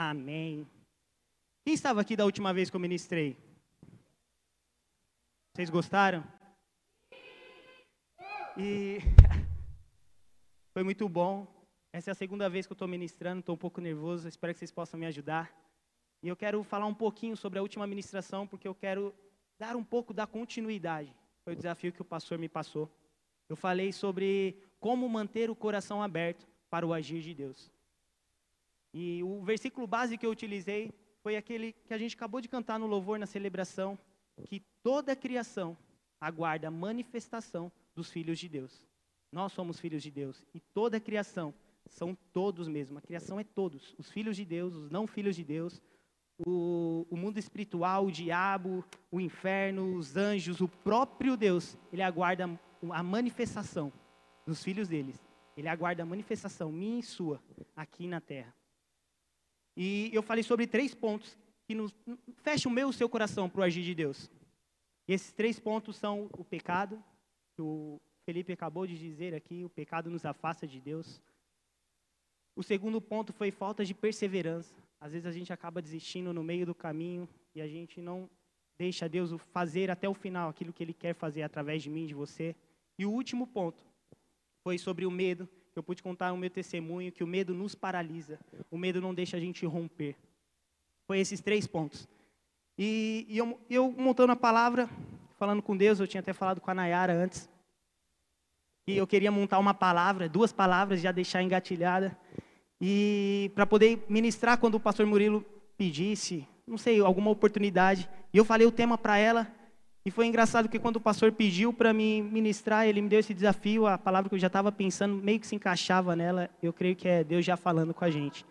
Amém. 0.00 0.64
Quem 1.64 1.74
estava 1.74 2.00
aqui 2.00 2.14
da 2.14 2.24
última 2.24 2.54
vez 2.54 2.70
que 2.70 2.76
eu 2.76 2.80
ministrei? 2.80 3.36
Vocês 5.52 5.68
gostaram? 5.68 6.24
E 8.56 8.98
foi 10.72 10.84
muito 10.84 11.08
bom. 11.08 11.48
Essa 11.92 12.10
é 12.10 12.12
a 12.12 12.14
segunda 12.14 12.48
vez 12.48 12.64
que 12.64 12.70
eu 12.70 12.76
estou 12.76 12.86
ministrando, 12.86 13.40
estou 13.40 13.56
um 13.56 13.58
pouco 13.58 13.80
nervoso, 13.80 14.28
espero 14.28 14.52
que 14.52 14.60
vocês 14.60 14.70
possam 14.70 15.00
me 15.00 15.06
ajudar. 15.06 15.52
E 16.22 16.28
eu 16.28 16.36
quero 16.36 16.62
falar 16.62 16.86
um 16.86 16.94
pouquinho 16.94 17.36
sobre 17.36 17.58
a 17.58 17.62
última 17.62 17.84
ministração, 17.84 18.46
porque 18.46 18.68
eu 18.68 18.76
quero 18.76 19.12
dar 19.58 19.74
um 19.74 19.82
pouco 19.82 20.14
da 20.14 20.28
continuidade. 20.28 21.12
Foi 21.42 21.54
o 21.54 21.56
desafio 21.56 21.92
que 21.92 22.02
o 22.02 22.04
pastor 22.04 22.38
me 22.38 22.48
passou. 22.48 22.88
Eu 23.48 23.56
falei 23.56 23.92
sobre 23.92 24.62
como 24.78 25.08
manter 25.08 25.50
o 25.50 25.56
coração 25.56 26.00
aberto 26.00 26.46
para 26.70 26.86
o 26.86 26.94
agir 26.94 27.20
de 27.20 27.34
Deus. 27.34 27.68
E 29.00 29.22
o 29.22 29.40
versículo 29.44 29.86
base 29.86 30.18
que 30.18 30.26
eu 30.26 30.30
utilizei 30.30 30.92
foi 31.22 31.36
aquele 31.36 31.72
que 31.86 31.94
a 31.94 31.98
gente 31.98 32.16
acabou 32.16 32.40
de 32.40 32.48
cantar 32.48 32.80
no 32.80 32.86
louvor 32.88 33.16
na 33.16 33.26
celebração, 33.26 33.96
que 34.44 34.58
toda 34.82 35.14
criação 35.14 35.78
aguarda 36.20 36.66
a 36.66 36.70
manifestação 36.70 37.70
dos 37.94 38.10
filhos 38.10 38.40
de 38.40 38.48
Deus. 38.48 38.84
Nós 39.30 39.52
somos 39.52 39.78
filhos 39.78 40.02
de 40.02 40.10
Deus 40.10 40.44
e 40.52 40.58
toda 40.58 40.96
a 40.96 41.00
criação 41.00 41.54
são 41.86 42.18
todos 42.32 42.66
mesmo. 42.66 42.98
A 42.98 43.00
criação 43.00 43.38
é 43.38 43.44
todos, 43.44 43.94
os 43.96 44.10
filhos 44.10 44.36
de 44.36 44.44
Deus, 44.44 44.74
os 44.74 44.90
não 44.90 45.06
filhos 45.06 45.36
de 45.36 45.44
Deus, 45.44 45.80
o, 46.44 47.06
o, 47.08 47.16
mundo 47.16 47.38
espiritual, 47.38 48.06
o 48.06 48.10
diabo, 48.10 48.84
o 49.12 49.20
inferno, 49.20 49.94
os 49.94 50.16
anjos, 50.16 50.60
o 50.60 50.66
próprio 50.66 51.36
Deus, 51.36 51.78
ele 51.92 52.02
aguarda 52.02 52.50
a 52.90 53.02
manifestação 53.04 53.92
dos 54.44 54.60
filhos 54.60 54.88
deles. 54.88 55.24
Ele 55.56 55.68
aguarda 55.68 56.02
a 56.02 56.06
manifestação 56.06 56.72
minha 56.72 56.98
e 56.98 57.02
sua 57.04 57.40
aqui 57.76 58.08
na 58.08 58.20
terra. 58.20 58.52
E 59.80 60.10
eu 60.12 60.24
falei 60.24 60.42
sobre 60.42 60.66
três 60.66 60.92
pontos 60.92 61.38
que 61.64 61.72
nos, 61.72 61.94
fecham 62.42 62.72
o 62.72 62.74
meu 62.74 62.88
e 62.88 62.90
o 62.90 62.92
seu 62.92 63.08
coração 63.08 63.48
para 63.48 63.60
o 63.60 63.62
agir 63.62 63.84
de 63.84 63.94
Deus. 63.94 64.28
E 65.06 65.12
esses 65.12 65.30
três 65.30 65.60
pontos 65.60 65.94
são 65.94 66.28
o 66.36 66.42
pecado, 66.42 67.00
que 67.54 67.62
o 67.62 68.00
Felipe 68.24 68.52
acabou 68.52 68.88
de 68.88 68.98
dizer 68.98 69.36
aqui, 69.36 69.64
o 69.64 69.68
pecado 69.68 70.10
nos 70.10 70.24
afasta 70.24 70.66
de 70.66 70.80
Deus. 70.80 71.22
O 72.56 72.62
segundo 72.64 73.00
ponto 73.00 73.32
foi 73.32 73.52
falta 73.52 73.84
de 73.84 73.94
perseverança. 73.94 74.74
Às 75.00 75.12
vezes 75.12 75.26
a 75.26 75.30
gente 75.30 75.52
acaba 75.52 75.80
desistindo 75.80 76.32
no 76.32 76.42
meio 76.42 76.66
do 76.66 76.74
caminho 76.74 77.28
e 77.54 77.60
a 77.60 77.68
gente 77.68 78.00
não 78.00 78.28
deixa 78.76 79.08
Deus 79.08 79.30
fazer 79.52 79.92
até 79.92 80.08
o 80.08 80.14
final 80.14 80.48
aquilo 80.48 80.72
que 80.72 80.82
Ele 80.82 80.92
quer 80.92 81.14
fazer 81.14 81.44
através 81.44 81.84
de 81.84 81.88
mim, 81.88 82.04
de 82.04 82.14
você. 82.14 82.56
E 82.98 83.06
o 83.06 83.12
último 83.12 83.46
ponto 83.46 83.80
foi 84.64 84.76
sobre 84.76 85.06
o 85.06 85.10
medo, 85.10 85.48
eu 85.78 85.82
pude 85.82 86.02
contar 86.02 86.32
o 86.32 86.36
meu 86.36 86.50
testemunho, 86.50 87.12
que 87.12 87.22
o 87.22 87.26
medo 87.26 87.54
nos 87.54 87.74
paralisa, 87.74 88.38
o 88.70 88.76
medo 88.76 89.00
não 89.00 89.14
deixa 89.14 89.36
a 89.36 89.40
gente 89.40 89.64
romper. 89.64 90.16
Foi 91.06 91.18
esses 91.18 91.40
três 91.40 91.66
pontos. 91.66 92.08
E, 92.76 93.26
e 93.28 93.38
eu, 93.38 93.58
eu 93.70 93.92
montando 93.92 94.32
a 94.32 94.36
palavra, 94.36 94.88
falando 95.38 95.62
com 95.62 95.76
Deus, 95.76 96.00
eu 96.00 96.06
tinha 96.06 96.20
até 96.20 96.32
falado 96.32 96.60
com 96.60 96.70
a 96.70 96.74
Nayara 96.74 97.12
antes, 97.12 97.48
e 98.88 98.96
eu 98.96 99.06
queria 99.06 99.30
montar 99.30 99.58
uma 99.58 99.74
palavra, 99.74 100.28
duas 100.28 100.50
palavras, 100.50 101.00
já 101.00 101.12
deixar 101.12 101.42
engatilhada. 101.42 102.16
E 102.80 103.50
para 103.54 103.66
poder 103.66 104.02
ministrar 104.08 104.56
quando 104.56 104.76
o 104.76 104.80
pastor 104.80 105.04
Murilo 105.04 105.44
pedisse, 105.76 106.48
não 106.66 106.78
sei, 106.78 106.98
alguma 106.98 107.30
oportunidade. 107.30 108.08
E 108.32 108.38
eu 108.38 108.46
falei 108.46 108.66
o 108.66 108.72
tema 108.72 108.96
para 108.96 109.18
ela. 109.18 109.46
E 110.04 110.10
foi 110.10 110.26
engraçado 110.26 110.68
que 110.68 110.78
quando 110.78 110.96
o 110.96 111.00
pastor 111.00 111.32
pediu 111.32 111.72
para 111.72 111.92
me 111.92 112.22
ministrar, 112.22 112.86
ele 112.86 113.02
me 113.02 113.08
deu 113.08 113.20
esse 113.20 113.34
desafio, 113.34 113.86
a 113.86 113.98
palavra 113.98 114.28
que 114.28 114.34
eu 114.34 114.38
já 114.38 114.46
estava 114.46 114.72
pensando 114.72 115.16
meio 115.16 115.38
que 115.38 115.46
se 115.46 115.54
encaixava 115.54 116.16
nela. 116.16 116.48
Eu 116.62 116.72
creio 116.72 116.96
que 116.96 117.08
é 117.08 117.22
Deus 117.22 117.44
já 117.44 117.56
falando 117.56 117.92
com 117.92 118.04
a 118.04 118.10
gente. 118.10 118.44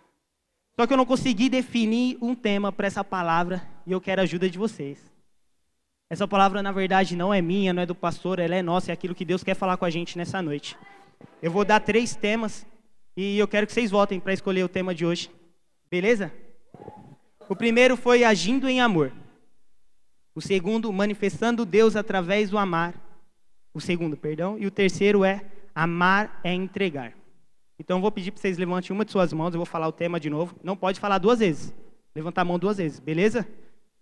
Só 0.79 0.85
que 0.85 0.93
eu 0.93 0.97
não 0.97 1.05
consegui 1.05 1.49
definir 1.49 2.17
um 2.21 2.35
tema 2.35 2.71
para 2.71 2.85
essa 2.85 3.03
palavra 3.03 3.67
e 3.85 3.91
eu 3.91 3.99
quero 3.99 4.21
a 4.21 4.23
ajuda 4.23 4.47
de 4.47 4.57
vocês. 4.57 5.11
Essa 6.09 6.27
palavra, 6.27 6.61
na 6.61 6.71
verdade, 6.71 7.15
não 7.15 7.33
é 7.33 7.41
minha, 7.41 7.73
não 7.73 7.81
é 7.81 7.85
do 7.85 7.95
pastor, 7.95 8.39
ela 8.39 8.55
é 8.55 8.61
nossa, 8.61 8.91
é 8.91 8.93
aquilo 8.93 9.15
que 9.15 9.25
Deus 9.25 9.43
quer 9.43 9.55
falar 9.55 9.75
com 9.77 9.85
a 9.85 9.89
gente 9.89 10.17
nessa 10.17 10.41
noite. 10.41 10.77
Eu 11.41 11.51
vou 11.51 11.65
dar 11.65 11.79
três 11.79 12.15
temas 12.15 12.65
e 13.15 13.39
eu 13.39 13.47
quero 13.47 13.65
que 13.65 13.73
vocês 13.73 13.89
votem 13.89 14.19
para 14.19 14.33
escolher 14.33 14.63
o 14.63 14.69
tema 14.69 14.93
de 14.93 15.05
hoje. 15.05 15.31
Beleza? 15.89 16.31
O 17.49 17.55
primeiro 17.55 17.97
foi 17.97 18.23
agindo 18.23 18.69
em 18.69 18.79
amor. 18.79 19.11
O 20.37 20.41
segundo, 20.41 20.93
manifestando 20.93 21.65
Deus 21.65 21.95
através 21.95 22.51
do 22.51 22.59
amar. 22.59 22.93
O 23.73 23.81
segundo, 23.81 24.15
perdão. 24.15 24.55
E 24.59 24.67
o 24.67 24.71
terceiro 24.71 25.25
é 25.25 25.43
amar 25.73 26.39
é 26.43 26.53
entregar. 26.53 27.17
Então 27.79 27.97
eu 27.97 28.01
vou 28.01 28.11
pedir 28.11 28.29
para 28.29 28.39
vocês 28.39 28.55
levantem 28.55 28.95
uma 28.95 29.03
de 29.03 29.11
suas 29.11 29.33
mãos, 29.33 29.55
eu 29.55 29.57
vou 29.57 29.65
falar 29.65 29.87
o 29.87 29.91
tema 29.91 30.19
de 30.19 30.29
novo. 30.29 30.55
Não 30.63 30.77
pode 30.77 30.99
falar 30.99 31.17
duas 31.17 31.39
vezes. 31.39 31.73
Levantar 32.13 32.43
a 32.43 32.45
mão 32.45 32.59
duas 32.59 32.77
vezes, 32.77 32.99
beleza? 32.99 33.47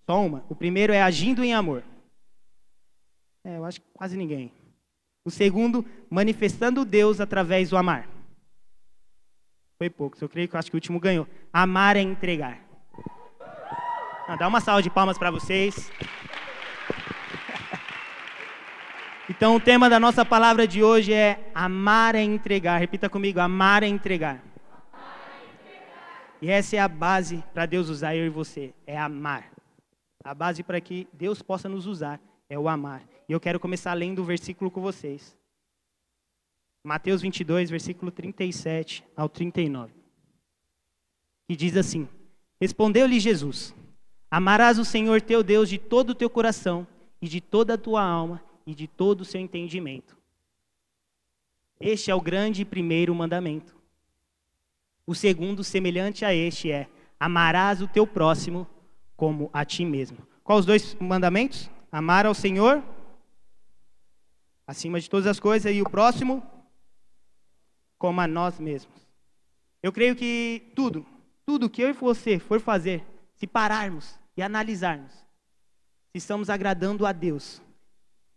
Só 0.06 0.25
uma. 0.25 0.44
O 0.50 0.56
primeiro 0.56 0.91
é 0.91 1.01
agindo 1.01 1.41
em 1.41 1.53
amor. 1.53 1.85
É, 3.41 3.56
eu 3.56 3.63
acho 3.63 3.79
que 3.79 3.88
quase 3.94 4.17
ninguém. 4.17 4.52
O 5.23 5.31
segundo, 5.31 5.85
manifestando 6.09 6.84
Deus 6.84 7.22
através 7.22 7.69
do 7.69 7.78
amar. 7.78 8.09
Foi 9.78 9.90
poucos. 9.90 10.22
Eu 10.22 10.28
creio 10.28 10.50
que 10.50 10.56
eu 10.57 10.59
acho 10.59 10.69
que 10.69 10.75
o 10.75 10.79
último 10.79 11.00
ganhou. 11.00 11.29
Amar 11.53 11.96
é 11.96 12.02
entregar. 12.02 12.65
Ah, 14.28 14.36
dá 14.36 14.47
uma 14.47 14.59
salva 14.59 14.81
de 14.81 14.90
palmas 14.90 15.19
para 15.19 15.30
vocês. 15.30 15.91
Então, 19.30 19.56
o 19.56 19.59
tema 19.59 19.88
da 19.88 20.00
nossa 20.00 20.25
palavra 20.25 20.68
de 20.68 20.81
hoje 20.81 21.13
é 21.13 21.52
amar 21.53 22.16
é 22.16 22.24
entregar. 22.24 22.80
Repita 22.80 23.08
comigo: 23.08 23.40
amar 23.40 23.84
é 23.84 23.88
entregar. 23.88 24.44
E 26.41 26.50
essa 26.50 26.75
é 26.75 26.80
a 26.80 26.88
base 26.88 27.44
para 27.53 27.68
Deus 27.68 27.88
usar 27.88 28.16
eu 28.16 28.25
e 28.25 28.30
você: 28.30 28.74
é 28.88 28.97
amar. 28.97 29.52
A 30.24 30.34
base 30.34 30.64
para 30.64 30.81
que 30.81 31.08
Deus 31.14 31.44
possa 31.44 31.69
nos 31.69 31.85
usar 31.85 32.19
é 32.50 32.58
o 32.58 32.68
amar. 32.68 33.03
E 33.30 33.31
eu 33.31 33.40
quero 33.40 33.59
começar 33.59 33.94
lendo 33.94 34.24
o 34.24 34.25
versículo 34.25 34.72
com 34.72 34.81
vocês. 34.81 35.38
Mateus 36.84 37.22
22, 37.22 37.69
versículo 37.69 38.12
37 38.12 39.03
ao 39.16 39.30
39. 39.30 39.94
Que 41.47 41.56
diz 41.56 41.78
assim: 41.78 42.09
Respondeu-lhe 42.59 43.19
Jesus: 43.19 43.75
Amarás 44.35 44.78
o 44.78 44.84
Senhor 44.84 45.22
teu 45.22 45.41
Deus 45.41 45.69
de 45.69 45.78
todo 45.78 46.09
o 46.09 46.13
teu 46.13 46.29
coração 46.29 46.85
e 47.22 47.28
de 47.29 47.40
toda 47.40 47.75
a 47.75 47.78
tua 47.78 48.03
alma 48.03 48.44
e 48.68 48.75
de 48.75 48.85
todo 48.85 49.22
o 49.22 49.25
seu 49.25 49.40
entendimento. 49.40 50.18
Este 51.79 52.12
é 52.12 52.16
o 52.16 52.19
grande 52.19 52.66
primeiro 52.66 53.16
mandamento. 53.16 53.73
O 55.07 55.16
segundo, 55.16 55.63
semelhante 55.63 56.25
a 56.25 56.34
este, 56.34 56.69
é: 56.69 56.90
Amarás 57.18 57.81
o 57.81 57.88
teu 57.88 58.06
próximo 58.06 58.68
como 59.16 59.50
a 59.53 59.63
ti 59.63 59.85
mesmo. 59.85 60.18
Quais 60.44 60.59
os 60.59 60.66
dois 60.66 60.96
mandamentos? 60.96 61.69
Amar 61.90 62.25
ao 62.25 62.34
Senhor 62.34 62.84
acima 64.67 65.00
de 65.00 65.09
todas 65.09 65.28
as 65.28 65.40
coisas 65.40 65.73
e 65.73 65.81
o 65.81 65.90
próximo 65.90 66.44
como 67.97 68.19
a 68.19 68.28
nós 68.28 68.59
mesmos. 68.59 69.07
Eu 69.81 69.94
creio 69.94 70.13
que 70.13 70.73
tudo, 70.75 71.06
tudo 71.46 71.69
que 71.69 71.81
eu 71.81 71.88
e 71.88 71.94
você 71.94 72.38
for 72.38 72.59
fazer, 72.59 73.02
se 73.38 73.47
pararmos 73.47 74.25
e 74.38 74.41
analisarmos, 74.41 75.12
se 75.12 76.18
estamos 76.18 76.50
agradando 76.50 77.06
a 77.06 77.12
Deus, 77.12 77.62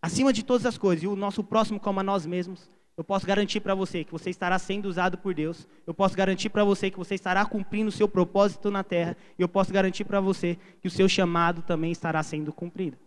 acima 0.00 0.32
de 0.32 0.44
todas 0.44 0.66
as 0.66 0.78
coisas, 0.78 1.02
e 1.02 1.06
o 1.06 1.16
nosso 1.16 1.42
próximo 1.42 1.80
como 1.80 2.00
a 2.00 2.02
nós 2.02 2.26
mesmos, 2.26 2.70
eu 2.98 3.04
posso 3.04 3.24
garantir 3.24 3.60
para 3.60 3.76
você 3.76 4.02
que 4.02 4.10
você 4.10 4.28
estará 4.28 4.58
sendo 4.58 4.86
usado 4.86 5.16
por 5.16 5.32
Deus. 5.32 5.68
Eu 5.86 5.94
posso 5.94 6.16
garantir 6.16 6.48
para 6.48 6.64
você 6.64 6.90
que 6.90 6.98
você 6.98 7.14
estará 7.14 7.46
cumprindo 7.46 7.90
o 7.90 7.92
seu 7.92 8.08
propósito 8.08 8.72
na 8.72 8.82
terra. 8.82 9.16
E 9.38 9.42
eu 9.42 9.48
posso 9.48 9.72
garantir 9.72 10.04
para 10.04 10.20
você 10.20 10.58
que 10.80 10.88
o 10.88 10.90
seu 10.90 11.08
chamado 11.08 11.62
também 11.62 11.92
estará 11.92 12.20
sendo 12.24 12.52
cumprido. 12.52 12.98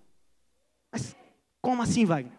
Mas 0.94 1.14
como 1.62 1.82
assim, 1.82 2.06
Wagner? 2.06 2.32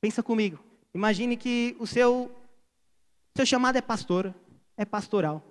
Pensa 0.00 0.22
comigo. 0.22 0.58
Imagine 0.94 1.36
que 1.36 1.76
o 1.78 1.86
seu 1.86 2.34
seu 3.36 3.44
chamado 3.44 3.76
é 3.76 3.82
pastor, 3.82 4.34
é 4.78 4.84
pastoral. 4.86 5.42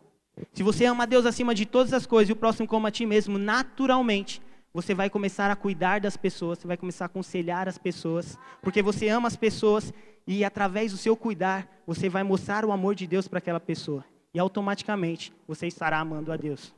Se 0.54 0.64
você 0.64 0.86
ama 0.86 1.06
Deus 1.06 1.26
acima 1.26 1.54
de 1.54 1.66
todas 1.66 1.94
as 1.94 2.06
coisas 2.06 2.30
e 2.30 2.34
o 2.34 2.36
próximo 2.36 2.68
como 2.68 2.88
a 2.88 2.92
ti 2.92 3.06
mesmo, 3.06 3.38
naturalmente, 3.38 4.42
você 4.74 4.96
vai 4.96 5.10
começar 5.10 5.52
a 5.52 5.56
cuidar 5.56 6.00
das 6.00 6.18
pessoas, 6.18 6.58
você 6.58 6.68
vai 6.68 6.78
começar 6.78 7.06
a 7.06 7.08
aconselhar 7.08 7.68
as 7.70 7.78
pessoas, 7.78 8.38
porque 8.62 8.82
você 8.82 9.08
ama 9.08 9.28
as 9.28 9.36
pessoas 9.36 9.94
e 10.26 10.44
através 10.44 10.92
do 10.92 10.98
seu 10.98 11.16
cuidar, 11.16 11.68
você 11.86 12.10
vai 12.10 12.24
mostrar 12.24 12.66
o 12.66 12.72
amor 12.72 12.96
de 12.96 13.06
Deus 13.06 13.28
para 13.28 13.38
aquela 13.38 13.60
pessoa. 13.60 14.04
E 14.34 14.40
automaticamente 14.40 15.32
você 15.48 15.68
estará 15.68 16.00
amando 16.00 16.32
a 16.32 16.38
Deus. 16.38 16.74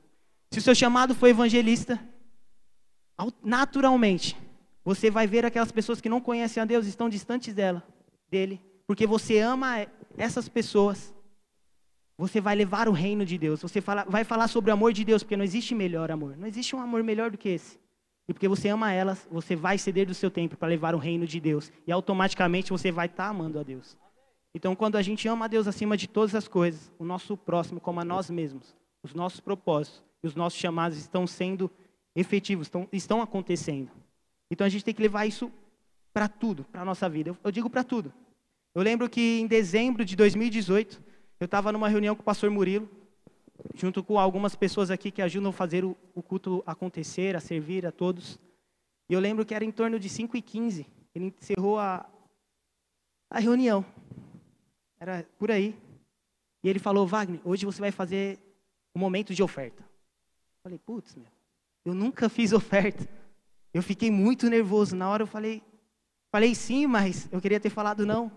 Se 0.51 0.59
o 0.59 0.61
seu 0.61 0.75
chamado 0.75 1.15
for 1.15 1.27
evangelista, 1.27 1.97
naturalmente, 3.41 4.37
você 4.83 5.09
vai 5.09 5.25
ver 5.25 5.45
aquelas 5.45 5.71
pessoas 5.71 6.01
que 6.01 6.09
não 6.09 6.19
conhecem 6.19 6.61
a 6.61 6.65
Deus, 6.65 6.85
estão 6.85 7.07
distantes 7.07 7.53
dela, 7.53 7.81
dele, 8.29 8.61
porque 8.85 9.07
você 9.07 9.39
ama 9.39 9.87
essas 10.17 10.49
pessoas, 10.49 11.14
você 12.17 12.39
vai 12.39 12.55
levar 12.55 12.87
o 12.87 12.91
reino 12.91 13.25
de 13.25 13.37
Deus. 13.37 13.61
Você 13.61 13.81
fala, 13.81 14.05
vai 14.05 14.23
falar 14.23 14.47
sobre 14.47 14.71
o 14.71 14.73
amor 14.73 14.93
de 14.93 15.03
Deus, 15.03 15.21
porque 15.21 15.35
não 15.35 15.43
existe 15.43 15.75
melhor 15.75 16.09
amor. 16.11 16.37
Não 16.37 16.47
existe 16.47 16.75
um 16.75 16.79
amor 16.79 17.03
melhor 17.03 17.29
do 17.29 17.37
que 17.37 17.49
esse. 17.49 17.77
E 18.27 18.33
porque 18.33 18.47
você 18.47 18.69
ama 18.69 18.91
elas, 18.91 19.27
você 19.29 19.55
vai 19.55 19.77
ceder 19.77 20.07
do 20.07 20.13
seu 20.13 20.31
tempo 20.31 20.57
para 20.57 20.67
levar 20.67 20.95
o 20.95 20.97
reino 20.97 21.27
de 21.27 21.39
Deus. 21.39 21.71
E 21.85 21.91
automaticamente 21.91 22.71
você 22.71 22.91
vai 22.91 23.07
estar 23.07 23.25
tá 23.25 23.29
amando 23.29 23.59
a 23.59 23.63
Deus. 23.63 23.97
Então, 24.53 24.73
quando 24.75 24.95
a 24.95 25.01
gente 25.01 25.27
ama 25.27 25.45
a 25.45 25.47
Deus 25.49 25.67
acima 25.67 25.97
de 25.97 26.07
todas 26.07 26.33
as 26.33 26.47
coisas, 26.47 26.91
o 26.97 27.03
nosso 27.03 27.35
próximo, 27.35 27.79
como 27.79 27.99
a 27.99 28.05
nós 28.05 28.29
mesmos, 28.29 28.73
os 29.03 29.13
nossos 29.13 29.41
propósitos 29.41 30.01
e 30.23 30.27
os 30.27 30.33
nossos 30.33 30.57
chamados 30.57 30.97
estão 30.97 31.27
sendo 31.27 31.69
efetivos, 32.15 32.67
estão, 32.67 32.87
estão 32.91 33.21
acontecendo. 33.21 33.91
Então 34.49 34.65
a 34.65 34.69
gente 34.69 34.85
tem 34.85 34.93
que 34.93 35.01
levar 35.01 35.25
isso 35.25 35.51
para 36.13 36.29
tudo, 36.29 36.63
para 36.63 36.81
a 36.81 36.85
nossa 36.85 37.09
vida. 37.09 37.31
Eu, 37.31 37.37
eu 37.43 37.51
digo 37.51 37.69
para 37.69 37.83
tudo. 37.83 38.13
Eu 38.73 38.81
lembro 38.81 39.09
que 39.09 39.39
em 39.41 39.47
dezembro 39.47 40.05
de 40.05 40.15
2018, 40.15 41.03
eu 41.45 41.47
estava 41.47 41.71
numa 41.71 41.87
reunião 41.87 42.15
com 42.15 42.21
o 42.23 42.25
pastor 42.25 42.49
Murilo, 42.49 42.89
junto 43.75 44.03
com 44.03 44.17
algumas 44.17 44.55
pessoas 44.55 44.89
aqui 44.89 45.11
que 45.11 45.21
ajudam 45.21 45.51
a 45.51 45.53
fazer 45.53 45.85
o, 45.85 45.95
o 46.15 46.23
culto 46.23 46.63
acontecer, 46.65 47.35
a 47.35 47.39
servir 47.39 47.85
a 47.85 47.91
todos. 47.91 48.39
E 49.07 49.13
eu 49.13 49.19
lembro 49.19 49.45
que 49.45 49.53
era 49.53 49.63
em 49.63 49.71
torno 49.71 49.99
de 49.99 50.09
5 50.09 50.35
e 50.35 50.41
15 50.41 50.87
ele 51.13 51.33
encerrou 51.37 51.79
a, 51.79 52.03
a 53.29 53.39
reunião. 53.39 53.85
Era 54.99 55.23
por 55.37 55.51
aí. 55.51 55.77
E 56.63 56.67
ele 56.67 56.79
falou, 56.79 57.05
Wagner, 57.05 57.39
hoje 57.45 57.63
você 57.63 57.79
vai 57.79 57.91
fazer 57.91 58.39
um 58.95 58.99
momento 58.99 59.33
de 59.33 59.43
oferta. 59.43 59.83
Eu 59.83 60.63
falei, 60.63 60.79
putz, 60.79 61.15
meu, 61.15 61.27
eu 61.85 61.93
nunca 61.93 62.27
fiz 62.27 62.51
oferta. 62.53 63.07
Eu 63.71 63.83
fiquei 63.83 64.09
muito 64.09 64.49
nervoso. 64.49 64.95
Na 64.95 65.07
hora 65.07 65.21
eu 65.21 65.27
falei, 65.27 65.61
falei 66.31 66.55
sim, 66.55 66.87
mas 66.87 67.31
eu 67.31 67.39
queria 67.39 67.59
ter 67.59 67.69
falado 67.69 68.03
não. 68.03 68.31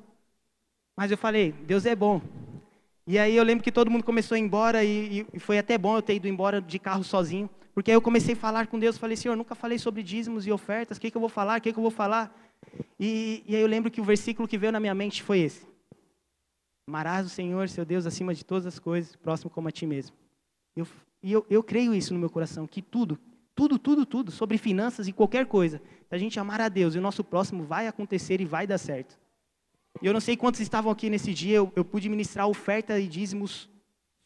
Mas 0.95 1.11
eu 1.11 1.17
falei, 1.17 1.53
Deus 1.53 1.87
é 1.87 1.97
bom. 1.97 2.21
E 3.11 3.19
aí 3.19 3.35
eu 3.35 3.43
lembro 3.43 3.65
que 3.65 3.73
todo 3.73 3.91
mundo 3.91 4.05
começou 4.05 4.35
a 4.35 4.39
ir 4.39 4.43
embora 4.43 4.85
e, 4.85 5.27
e 5.33 5.39
foi 5.39 5.59
até 5.59 5.79
bom 5.79 5.97
eu 5.97 6.03
ter 6.03 6.17
ido 6.17 6.29
embora 6.29 6.61
de 6.61 6.79
carro 6.79 7.03
sozinho. 7.03 7.49
Porque 7.73 7.91
aí 7.91 7.97
eu 7.97 8.03
comecei 8.03 8.35
a 8.35 8.37
falar 8.37 8.67
com 8.67 8.79
Deus, 8.79 8.99
falei, 8.99 9.17
Senhor, 9.17 9.35
nunca 9.35 9.55
falei 9.55 9.79
sobre 9.79 10.03
dízimos 10.03 10.47
e 10.47 10.53
ofertas, 10.53 10.99
o 10.99 11.01
que, 11.01 11.11
que 11.11 11.17
eu 11.17 11.21
vou 11.21 11.31
falar, 11.31 11.59
o 11.59 11.63
que, 11.63 11.73
que 11.73 11.79
eu 11.79 11.83
vou 11.83 11.91
falar? 11.91 12.39
E, 13.01 13.43
e 13.47 13.57
aí 13.57 13.63
eu 13.63 13.67
lembro 13.67 13.91
que 13.91 13.99
o 13.99 14.05
versículo 14.05 14.47
que 14.47 14.59
veio 14.59 14.73
na 14.73 14.79
minha 14.79 14.95
mente 14.95 15.23
foi 15.23 15.39
esse. 15.39 15.67
Amarás 16.87 17.25
o 17.25 17.31
Senhor, 17.31 17.67
seu 17.71 17.83
Deus, 17.83 18.05
acima 18.05 18.35
de 18.35 18.45
todas 18.45 18.67
as 18.67 18.79
coisas, 18.79 19.17
próximo 19.17 19.49
como 19.49 19.69
a 19.69 19.71
ti 19.71 19.87
mesmo. 19.87 20.15
Eu, 20.77 20.87
e 21.23 21.33
eu, 21.33 21.47
eu 21.49 21.63
creio 21.63 21.95
isso 21.95 22.13
no 22.13 22.21
meu 22.21 22.29
coração, 22.29 22.67
que 22.67 22.83
tudo, 22.83 23.19
tudo, 23.55 23.79
tudo, 23.79 24.05
tudo, 24.05 24.31
sobre 24.31 24.59
finanças 24.59 25.09
e 25.09 25.15
qualquer 25.15 25.47
coisa, 25.47 25.79
se 25.79 26.15
a 26.15 26.19
gente 26.19 26.39
amar 26.39 26.61
a 26.61 26.69
Deus 26.69 26.95
e 26.95 26.99
o 26.99 27.03
nosso 27.03 27.25
próximo 27.25 27.65
vai 27.65 27.87
acontecer 27.87 28.39
e 28.43 28.45
vai 28.45 28.67
dar 28.67 28.77
certo. 28.77 29.19
E 30.01 30.07
eu 30.07 30.13
não 30.13 30.21
sei 30.21 30.37
quantos 30.37 30.61
estavam 30.61 30.91
aqui 30.91 31.11
nesse 31.11 31.35
dia, 31.35 31.57
eu, 31.57 31.73
eu 31.75 31.85
pude 31.85 32.09
ministrar 32.09 32.47
oferta 32.49 32.99
e 32.99 33.07
dízimos 33.07 33.69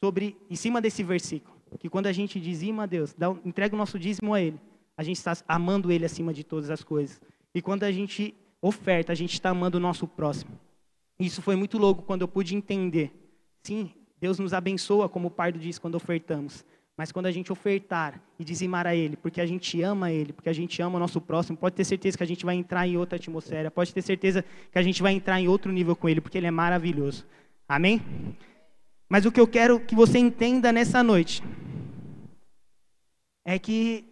sobre, 0.02 0.36
em 0.50 0.56
cima 0.56 0.80
desse 0.80 1.02
versículo. 1.02 1.56
Que 1.78 1.88
quando 1.88 2.06
a 2.06 2.12
gente 2.12 2.38
dizima 2.38 2.82
a 2.82 2.86
Deus, 2.86 3.14
dá, 3.14 3.30
entrega 3.44 3.74
o 3.74 3.78
nosso 3.78 3.98
dízimo 3.98 4.34
a 4.34 4.40
Ele, 4.40 4.60
a 4.96 5.02
gente 5.02 5.16
está 5.16 5.36
amando 5.48 5.90
Ele 5.90 6.04
acima 6.04 6.32
de 6.34 6.44
todas 6.44 6.70
as 6.70 6.82
coisas. 6.82 7.20
E 7.54 7.62
quando 7.62 7.84
a 7.84 7.92
gente 7.92 8.34
oferta, 8.60 9.12
a 9.12 9.14
gente 9.14 9.32
está 9.32 9.50
amando 9.50 9.78
o 9.78 9.80
nosso 9.80 10.06
próximo. 10.06 10.58
Isso 11.18 11.40
foi 11.40 11.56
muito 11.56 11.78
louco 11.78 12.02
quando 12.02 12.22
eu 12.22 12.28
pude 12.28 12.54
entender. 12.54 13.10
Sim, 13.62 13.90
Deus 14.20 14.38
nos 14.38 14.52
abençoa, 14.52 15.08
como 15.08 15.28
o 15.28 15.30
Pardo 15.30 15.58
diz, 15.58 15.78
quando 15.78 15.94
ofertamos. 15.94 16.64
Mas 16.96 17.10
quando 17.10 17.26
a 17.26 17.30
gente 17.30 17.50
ofertar 17.50 18.20
e 18.38 18.44
dizimar 18.44 18.86
a 18.86 18.94
Ele, 18.94 19.16
porque 19.16 19.40
a 19.40 19.46
gente 19.46 19.80
ama 19.82 20.12
Ele, 20.12 20.32
porque 20.32 20.48
a 20.48 20.52
gente 20.52 20.80
ama 20.82 20.96
o 20.96 21.00
nosso 21.00 21.20
próximo, 21.20 21.56
pode 21.56 21.74
ter 21.74 21.84
certeza 21.84 22.16
que 22.16 22.22
a 22.22 22.26
gente 22.26 22.44
vai 22.44 22.54
entrar 22.54 22.86
em 22.86 22.96
outra 22.96 23.16
atmosfera, 23.16 23.70
pode 23.70 23.94
ter 23.94 24.02
certeza 24.02 24.44
que 24.70 24.78
a 24.78 24.82
gente 24.82 25.02
vai 25.02 25.12
entrar 25.12 25.40
em 25.40 25.48
outro 25.48 25.72
nível 25.72 25.96
com 25.96 26.08
Ele, 26.08 26.20
porque 26.20 26.36
Ele 26.36 26.46
é 26.46 26.50
maravilhoso. 26.50 27.26
Amém? 27.66 28.00
Mas 29.08 29.24
o 29.24 29.32
que 29.32 29.40
eu 29.40 29.46
quero 29.46 29.80
que 29.80 29.94
você 29.94 30.18
entenda 30.18 30.70
nessa 30.70 31.02
noite 31.02 31.42
é 33.44 33.58
que 33.58 34.04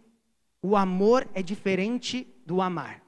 o 0.63 0.77
amor 0.77 1.29
é 1.35 1.43
diferente 1.43 2.27
do 2.47 2.61
amar. 2.61 3.03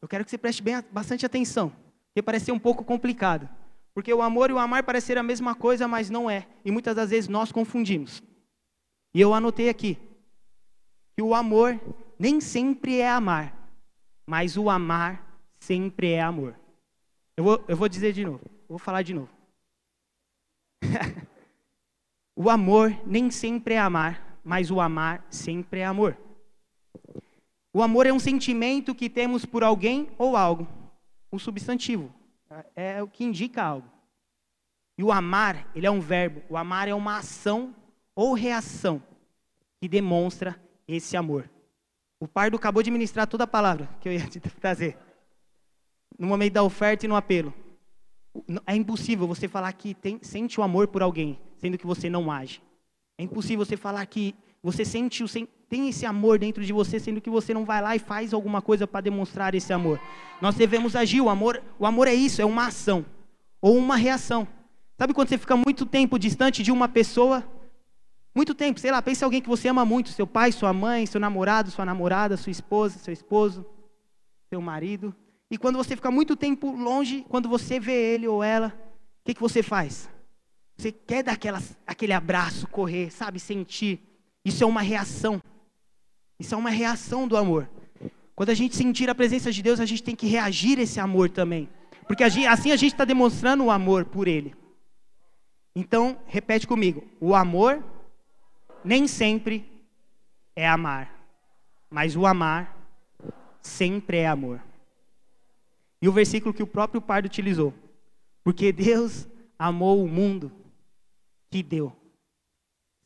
Eu 0.00 0.08
quero 0.08 0.24
que 0.24 0.30
você 0.30 0.38
preste 0.38 0.62
bem, 0.62 0.82
bastante 0.90 1.24
atenção, 1.24 1.72
porque 2.06 2.22
parece 2.22 2.46
ser 2.46 2.52
um 2.52 2.58
pouco 2.58 2.84
complicado. 2.84 3.48
Porque 3.94 4.12
o 4.12 4.20
amor 4.20 4.50
e 4.50 4.52
o 4.52 4.58
amar 4.58 4.82
parecem 4.82 5.16
a 5.16 5.22
mesma 5.22 5.54
coisa, 5.54 5.86
mas 5.86 6.10
não 6.10 6.28
é. 6.28 6.48
E 6.64 6.70
muitas 6.70 6.96
das 6.96 7.10
vezes 7.10 7.28
nós 7.28 7.52
confundimos. 7.52 8.20
E 9.14 9.20
eu 9.20 9.32
anotei 9.32 9.68
aqui 9.68 9.96
que 11.16 11.22
o 11.22 11.32
amor 11.32 11.80
nem 12.18 12.40
sempre 12.40 12.98
é 12.98 13.08
amar, 13.08 13.56
mas 14.26 14.56
o 14.56 14.68
amar 14.68 15.38
sempre 15.60 16.10
é 16.10 16.20
amor. 16.20 16.58
Eu 17.36 17.44
vou, 17.44 17.64
eu 17.68 17.76
vou 17.76 17.88
dizer 17.88 18.12
de 18.12 18.24
novo, 18.24 18.40
vou 18.68 18.78
falar 18.78 19.02
de 19.02 19.14
novo. 19.14 19.30
o 22.34 22.50
amor 22.50 22.96
nem 23.06 23.30
sempre 23.30 23.74
é 23.74 23.78
amar, 23.78 24.40
mas 24.42 24.72
o 24.72 24.80
amar 24.80 25.24
sempre 25.30 25.80
é 25.80 25.84
amor. 25.84 26.18
O 27.72 27.82
amor 27.82 28.06
é 28.06 28.12
um 28.12 28.18
sentimento 28.18 28.94
que 28.94 29.08
temos 29.08 29.44
por 29.44 29.62
alguém 29.62 30.08
ou 30.18 30.36
algo, 30.36 30.66
um 31.32 31.38
substantivo, 31.38 32.12
é 32.74 33.02
o 33.02 33.08
que 33.08 33.24
indica 33.24 33.62
algo. 33.62 33.88
E 34.96 35.02
o 35.02 35.10
amar, 35.10 35.70
ele 35.74 35.86
é 35.86 35.90
um 35.90 36.00
verbo. 36.00 36.42
O 36.48 36.56
amar 36.56 36.88
é 36.88 36.94
uma 36.94 37.18
ação 37.18 37.74
ou 38.14 38.32
reação 38.32 39.02
que 39.80 39.88
demonstra 39.88 40.60
esse 40.86 41.16
amor. 41.16 41.50
O 42.20 42.28
Pardo 42.28 42.56
acabou 42.56 42.82
de 42.82 42.90
ministrar 42.90 43.26
toda 43.26 43.44
a 43.44 43.46
palavra 43.46 43.88
que 44.00 44.08
eu 44.08 44.12
ia 44.12 44.26
te 44.26 44.40
trazer. 44.40 44.96
No 46.18 46.28
momento 46.28 46.52
da 46.52 46.62
oferta 46.62 47.04
e 47.04 47.08
no 47.08 47.16
apelo. 47.16 47.52
É 48.66 48.74
impossível 48.74 49.26
você 49.26 49.46
falar 49.46 49.72
que 49.72 49.94
tem, 49.94 50.18
sente 50.22 50.58
o 50.58 50.62
amor 50.62 50.88
por 50.88 51.02
alguém, 51.02 51.40
sendo 51.56 51.78
que 51.78 51.86
você 51.86 52.08
não 52.08 52.30
age. 52.30 52.62
É 53.18 53.22
impossível 53.22 53.64
você 53.64 53.76
falar 53.76 54.04
que 54.06 54.34
você 54.64 54.82
sente 54.82 55.22
o, 55.22 55.26
tem 55.68 55.90
esse 55.90 56.06
amor 56.06 56.38
dentro 56.38 56.64
de 56.64 56.72
você, 56.72 56.98
sendo 56.98 57.20
que 57.20 57.28
você 57.28 57.52
não 57.52 57.66
vai 57.66 57.82
lá 57.82 57.94
e 57.94 57.98
faz 57.98 58.32
alguma 58.32 58.62
coisa 58.62 58.86
para 58.86 59.02
demonstrar 59.02 59.54
esse 59.54 59.74
amor. 59.74 60.00
Nós 60.40 60.54
devemos 60.54 60.96
agir. 60.96 61.20
O 61.20 61.28
amor, 61.28 61.62
o 61.78 61.84
amor 61.84 62.08
é 62.08 62.14
isso, 62.14 62.40
é 62.40 62.46
uma 62.46 62.68
ação 62.68 63.04
ou 63.60 63.76
uma 63.76 63.94
reação. 63.94 64.48
Sabe 64.96 65.12
quando 65.12 65.28
você 65.28 65.36
fica 65.36 65.54
muito 65.54 65.84
tempo 65.84 66.18
distante 66.18 66.62
de 66.62 66.72
uma 66.72 66.88
pessoa? 66.88 67.44
Muito 68.34 68.54
tempo, 68.54 68.80
sei 68.80 68.90
lá, 68.90 69.02
pense 69.02 69.22
em 69.22 69.26
alguém 69.26 69.42
que 69.42 69.48
você 69.48 69.68
ama 69.68 69.84
muito, 69.84 70.08
seu 70.08 70.26
pai, 70.26 70.50
sua 70.50 70.72
mãe, 70.72 71.04
seu 71.04 71.20
namorado, 71.20 71.70
sua 71.70 71.84
namorada, 71.84 72.36
sua 72.38 72.50
esposa, 72.50 72.98
seu 72.98 73.12
esposo, 73.12 73.66
seu 74.48 74.62
marido. 74.62 75.14
E 75.50 75.58
quando 75.58 75.76
você 75.76 75.94
fica 75.94 76.10
muito 76.10 76.34
tempo 76.34 76.70
longe, 76.72 77.24
quando 77.28 77.50
você 77.50 77.78
vê 77.78 78.14
ele 78.14 78.26
ou 78.26 78.42
ela, 78.42 78.68
o 78.68 79.24
que, 79.26 79.34
que 79.34 79.42
você 79.42 79.62
faz? 79.62 80.08
Você 80.74 80.90
quer 80.90 81.22
dar 81.22 81.32
aquela, 81.32 81.62
aquele 81.86 82.14
abraço, 82.14 82.66
correr, 82.66 83.10
sabe, 83.10 83.38
sentir. 83.38 84.13
Isso 84.44 84.62
é 84.62 84.66
uma 84.66 84.82
reação. 84.82 85.40
Isso 86.38 86.54
é 86.54 86.58
uma 86.58 86.70
reação 86.70 87.26
do 87.26 87.36
amor. 87.36 87.68
Quando 88.34 88.50
a 88.50 88.54
gente 88.54 88.74
sentir 88.76 89.08
a 89.08 89.14
presença 89.14 89.50
de 89.52 89.62
Deus, 89.62 89.80
a 89.80 89.86
gente 89.86 90.02
tem 90.02 90.16
que 90.16 90.26
reagir 90.26 90.78
esse 90.78 90.98
amor 90.98 91.30
também. 91.30 91.68
Porque 92.06 92.24
assim 92.24 92.46
a 92.46 92.76
gente 92.76 92.92
está 92.92 93.04
demonstrando 93.04 93.64
o 93.64 93.70
amor 93.70 94.04
por 94.04 94.28
Ele. 94.28 94.54
Então, 95.74 96.18
repete 96.26 96.66
comigo: 96.66 97.04
o 97.20 97.34
amor 97.34 97.82
nem 98.84 99.08
sempre 99.08 99.66
é 100.54 100.68
amar, 100.68 101.10
mas 101.88 102.16
o 102.16 102.26
amar 102.26 102.76
sempre 103.60 104.18
é 104.18 104.26
amor. 104.26 104.60
E 106.02 106.08
o 106.08 106.12
versículo 106.12 106.52
que 106.52 106.62
o 106.62 106.66
próprio 106.66 107.00
Pardo 107.00 107.26
utilizou: 107.26 107.72
porque 108.42 108.72
Deus 108.72 109.26
amou 109.58 110.04
o 110.04 110.08
mundo 110.08 110.52
que 111.50 111.62
deu. 111.62 111.92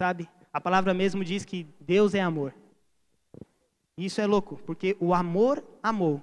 Sabe? 0.01 0.29
A 0.59 0.61
palavra 0.61 0.93
mesmo 0.93 1.25
diz 1.25 1.45
que 1.45 1.69
Deus 1.79 2.17
é 2.17 2.21
amor. 2.21 2.53
Isso 3.97 4.21
é 4.21 4.27
louco, 4.27 4.61
porque 4.67 4.97
o 4.99 5.15
amor 5.15 5.63
amou. 5.81 6.21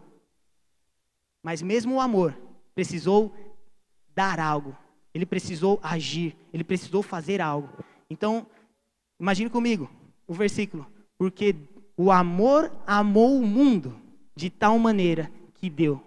Mas 1.42 1.62
mesmo 1.62 1.96
o 1.96 2.02
amor 2.02 2.38
precisou 2.76 3.34
dar 4.14 4.38
algo. 4.38 4.76
Ele 5.14 5.26
precisou 5.26 5.80
agir, 5.82 6.36
ele 6.52 6.66
precisou 6.66 7.02
fazer 7.02 7.40
algo. 7.40 7.70
Então, 8.10 8.46
imagine 9.18 9.50
comigo 9.50 9.90
o 10.28 10.34
versículo. 10.34 10.86
Porque 11.18 11.56
o 11.96 12.12
amor 12.12 12.70
amou 12.86 13.40
o 13.40 13.48
mundo 13.48 13.98
de 14.36 14.50
tal 14.50 14.78
maneira 14.78 15.32
que 15.54 15.70
deu. 15.70 16.04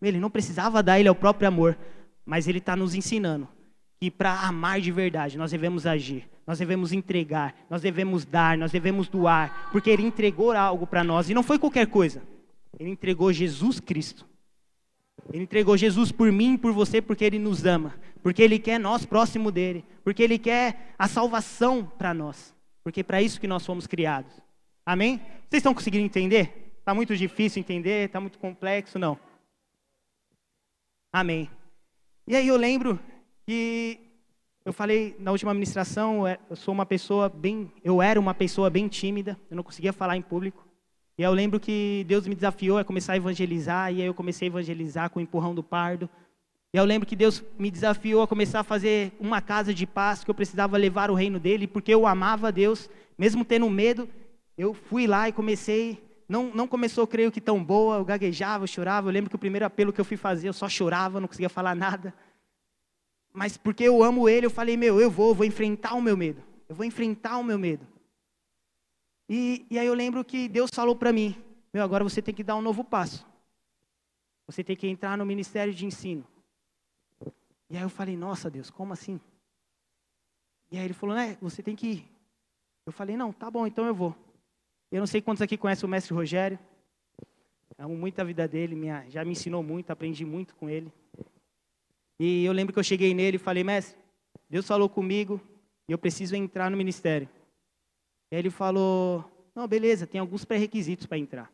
Ele 0.00 0.20
não 0.20 0.30
precisava 0.30 0.80
dar 0.80 1.00
ele 1.00 1.08
ao 1.08 1.14
próprio 1.16 1.48
amor, 1.48 1.76
mas 2.24 2.46
ele 2.46 2.58
está 2.58 2.76
nos 2.76 2.94
ensinando 2.94 3.48
para 4.10 4.40
amar 4.40 4.80
de 4.80 4.90
verdade 4.90 5.38
nós 5.38 5.50
devemos 5.50 5.86
agir 5.86 6.28
nós 6.46 6.58
devemos 6.58 6.92
entregar, 6.92 7.54
nós 7.70 7.80
devemos 7.80 8.24
dar, 8.24 8.58
nós 8.58 8.70
devemos 8.70 9.08
doar, 9.08 9.70
porque 9.72 9.88
Ele 9.88 10.02
entregou 10.02 10.52
algo 10.52 10.86
para 10.86 11.02
nós 11.02 11.30
e 11.30 11.34
não 11.34 11.42
foi 11.42 11.58
qualquer 11.58 11.86
coisa. 11.86 12.22
Ele 12.78 12.90
entregou 12.90 13.32
Jesus 13.32 13.80
Cristo. 13.80 14.26
Ele 15.32 15.44
entregou 15.44 15.76
Jesus 15.76 16.12
por 16.12 16.30
mim 16.30 16.54
e 16.54 16.58
por 16.58 16.72
você 16.72 17.00
porque 17.00 17.24
Ele 17.24 17.38
nos 17.38 17.64
ama, 17.64 17.94
porque 18.22 18.42
Ele 18.42 18.58
quer 18.58 18.78
nós 18.78 19.06
próximo 19.06 19.50
dele, 19.50 19.84
porque 20.02 20.22
Ele 20.22 20.38
quer 20.38 20.94
a 20.98 21.08
salvação 21.08 21.84
para 21.84 22.12
nós, 22.12 22.54
porque 22.82 23.00
é 23.00 23.04
para 23.04 23.22
isso 23.22 23.40
que 23.40 23.46
nós 23.46 23.64
fomos 23.64 23.86
criados. 23.86 24.32
Amém? 24.84 25.18
Vocês 25.48 25.60
estão 25.60 25.72
conseguindo 25.72 26.04
entender? 26.04 26.74
Está 26.78 26.92
muito 26.92 27.16
difícil 27.16 27.60
entender? 27.60 28.06
Está 28.06 28.20
muito 28.20 28.38
complexo? 28.38 28.98
Não. 28.98 29.18
Amém. 31.10 31.48
E 32.26 32.36
aí 32.36 32.46
eu 32.46 32.56
lembro 32.56 33.00
que 33.44 34.00
eu 34.64 34.72
falei 34.72 35.14
na 35.18 35.30
última 35.30 35.50
administração, 35.50 36.22
eu 36.48 36.56
sou 36.56 36.72
uma 36.72 36.86
pessoa 36.86 37.28
bem, 37.28 37.70
eu 37.82 38.00
era 38.00 38.18
uma 38.18 38.32
pessoa 38.32 38.70
bem 38.70 38.88
tímida, 38.88 39.38
eu 39.50 39.56
não 39.56 39.62
conseguia 39.62 39.92
falar 39.92 40.16
em 40.16 40.22
público. 40.22 40.66
E 41.18 41.22
eu 41.22 41.32
lembro 41.32 41.60
que 41.60 42.04
Deus 42.08 42.26
me 42.26 42.34
desafiou 42.34 42.78
a 42.78 42.84
começar 42.84 43.12
a 43.12 43.16
evangelizar, 43.16 43.92
e 43.92 44.00
aí 44.00 44.06
eu 44.06 44.14
comecei 44.14 44.48
a 44.48 44.50
evangelizar 44.50 45.10
com 45.10 45.20
o 45.20 45.22
empurrão 45.22 45.54
do 45.54 45.62
pardo. 45.62 46.08
E 46.72 46.76
eu 46.76 46.84
lembro 46.84 47.06
que 47.06 47.14
Deus 47.14 47.44
me 47.58 47.70
desafiou 47.70 48.22
a 48.22 48.26
começar 48.26 48.60
a 48.60 48.64
fazer 48.64 49.12
uma 49.20 49.40
casa 49.40 49.72
de 49.72 49.86
paz, 49.86 50.24
que 50.24 50.30
eu 50.30 50.34
precisava 50.34 50.76
levar 50.76 51.10
o 51.10 51.14
reino 51.14 51.38
dele, 51.38 51.66
porque 51.66 51.94
eu 51.94 52.06
amava 52.06 52.50
Deus, 52.50 52.88
mesmo 53.16 53.44
tendo 53.44 53.68
medo, 53.68 54.08
eu 54.56 54.72
fui 54.72 55.06
lá 55.06 55.28
e 55.28 55.32
comecei. 55.32 56.02
Não, 56.28 56.50
não 56.54 56.66
começou, 56.66 57.06
creio 57.06 57.30
que 57.30 57.40
tão 57.40 57.62
boa, 57.62 57.96
eu 57.96 58.04
gaguejava, 58.04 58.64
eu 58.64 58.68
chorava. 58.68 59.08
Eu 59.08 59.12
lembro 59.12 59.28
que 59.28 59.36
o 59.36 59.38
primeiro 59.38 59.66
apelo 59.66 59.92
que 59.92 60.00
eu 60.00 60.04
fui 60.04 60.16
fazer, 60.16 60.48
eu 60.48 60.52
só 60.54 60.68
chorava, 60.68 61.20
não 61.20 61.28
conseguia 61.28 61.50
falar 61.50 61.76
nada. 61.76 62.14
Mas 63.34 63.56
porque 63.56 63.82
eu 63.82 64.00
amo 64.00 64.28
ele, 64.28 64.46
eu 64.46 64.50
falei, 64.50 64.76
meu, 64.76 65.00
eu 65.00 65.10
vou, 65.10 65.34
vou 65.34 65.44
enfrentar 65.44 65.94
o 65.94 66.00
meu 66.00 66.16
medo. 66.16 66.40
Eu 66.68 66.74
vou 66.76 66.86
enfrentar 66.86 67.36
o 67.36 67.42
meu 67.42 67.58
medo. 67.58 67.84
E, 69.28 69.66
e 69.68 69.76
aí 69.76 69.86
eu 69.88 69.92
lembro 69.92 70.24
que 70.24 70.48
Deus 70.48 70.70
falou 70.72 70.94
para 70.94 71.12
mim, 71.12 71.34
meu, 71.72 71.82
agora 71.82 72.04
você 72.04 72.22
tem 72.22 72.32
que 72.32 72.44
dar 72.44 72.54
um 72.54 72.62
novo 72.62 72.84
passo. 72.84 73.26
Você 74.46 74.62
tem 74.62 74.76
que 74.76 74.86
entrar 74.86 75.18
no 75.18 75.26
ministério 75.26 75.74
de 75.74 75.84
ensino. 75.84 76.24
E 77.68 77.76
aí 77.76 77.82
eu 77.82 77.88
falei, 77.88 78.16
nossa 78.16 78.48
Deus, 78.48 78.70
como 78.70 78.92
assim? 78.92 79.20
E 80.70 80.78
aí 80.78 80.84
ele 80.84 80.94
falou, 80.94 81.16
né, 81.16 81.36
você 81.40 81.60
tem 81.60 81.74
que 81.74 81.86
ir. 81.88 82.08
Eu 82.86 82.92
falei, 82.92 83.16
não, 83.16 83.32
tá 83.32 83.50
bom, 83.50 83.66
então 83.66 83.84
eu 83.84 83.94
vou. 83.94 84.14
Eu 84.92 85.00
não 85.00 85.08
sei 85.08 85.20
quantos 85.20 85.42
aqui 85.42 85.56
conhecem 85.56 85.84
o 85.84 85.90
mestre 85.90 86.14
Rogério. 86.14 86.56
Amo 87.76 87.96
muito 87.96 88.20
a 88.20 88.24
vida 88.24 88.46
dele, 88.46 88.76
minha, 88.76 89.04
já 89.10 89.24
me 89.24 89.32
ensinou 89.32 89.60
muito, 89.60 89.90
aprendi 89.90 90.24
muito 90.24 90.54
com 90.54 90.70
ele. 90.70 90.92
E 92.18 92.44
eu 92.44 92.52
lembro 92.52 92.72
que 92.72 92.78
eu 92.78 92.84
cheguei 92.84 93.12
nele 93.12 93.36
e 93.36 93.40
falei, 93.40 93.64
mestre, 93.64 93.98
Deus 94.48 94.66
falou 94.66 94.88
comigo 94.88 95.40
e 95.88 95.92
eu 95.92 95.98
preciso 95.98 96.36
entrar 96.36 96.70
no 96.70 96.76
ministério. 96.76 97.28
E 98.30 98.36
ele 98.36 98.50
falou, 98.50 99.24
não, 99.54 99.66
beleza, 99.66 100.06
tem 100.06 100.20
alguns 100.20 100.44
pré-requisitos 100.44 101.06
para 101.06 101.18
entrar. 101.18 101.46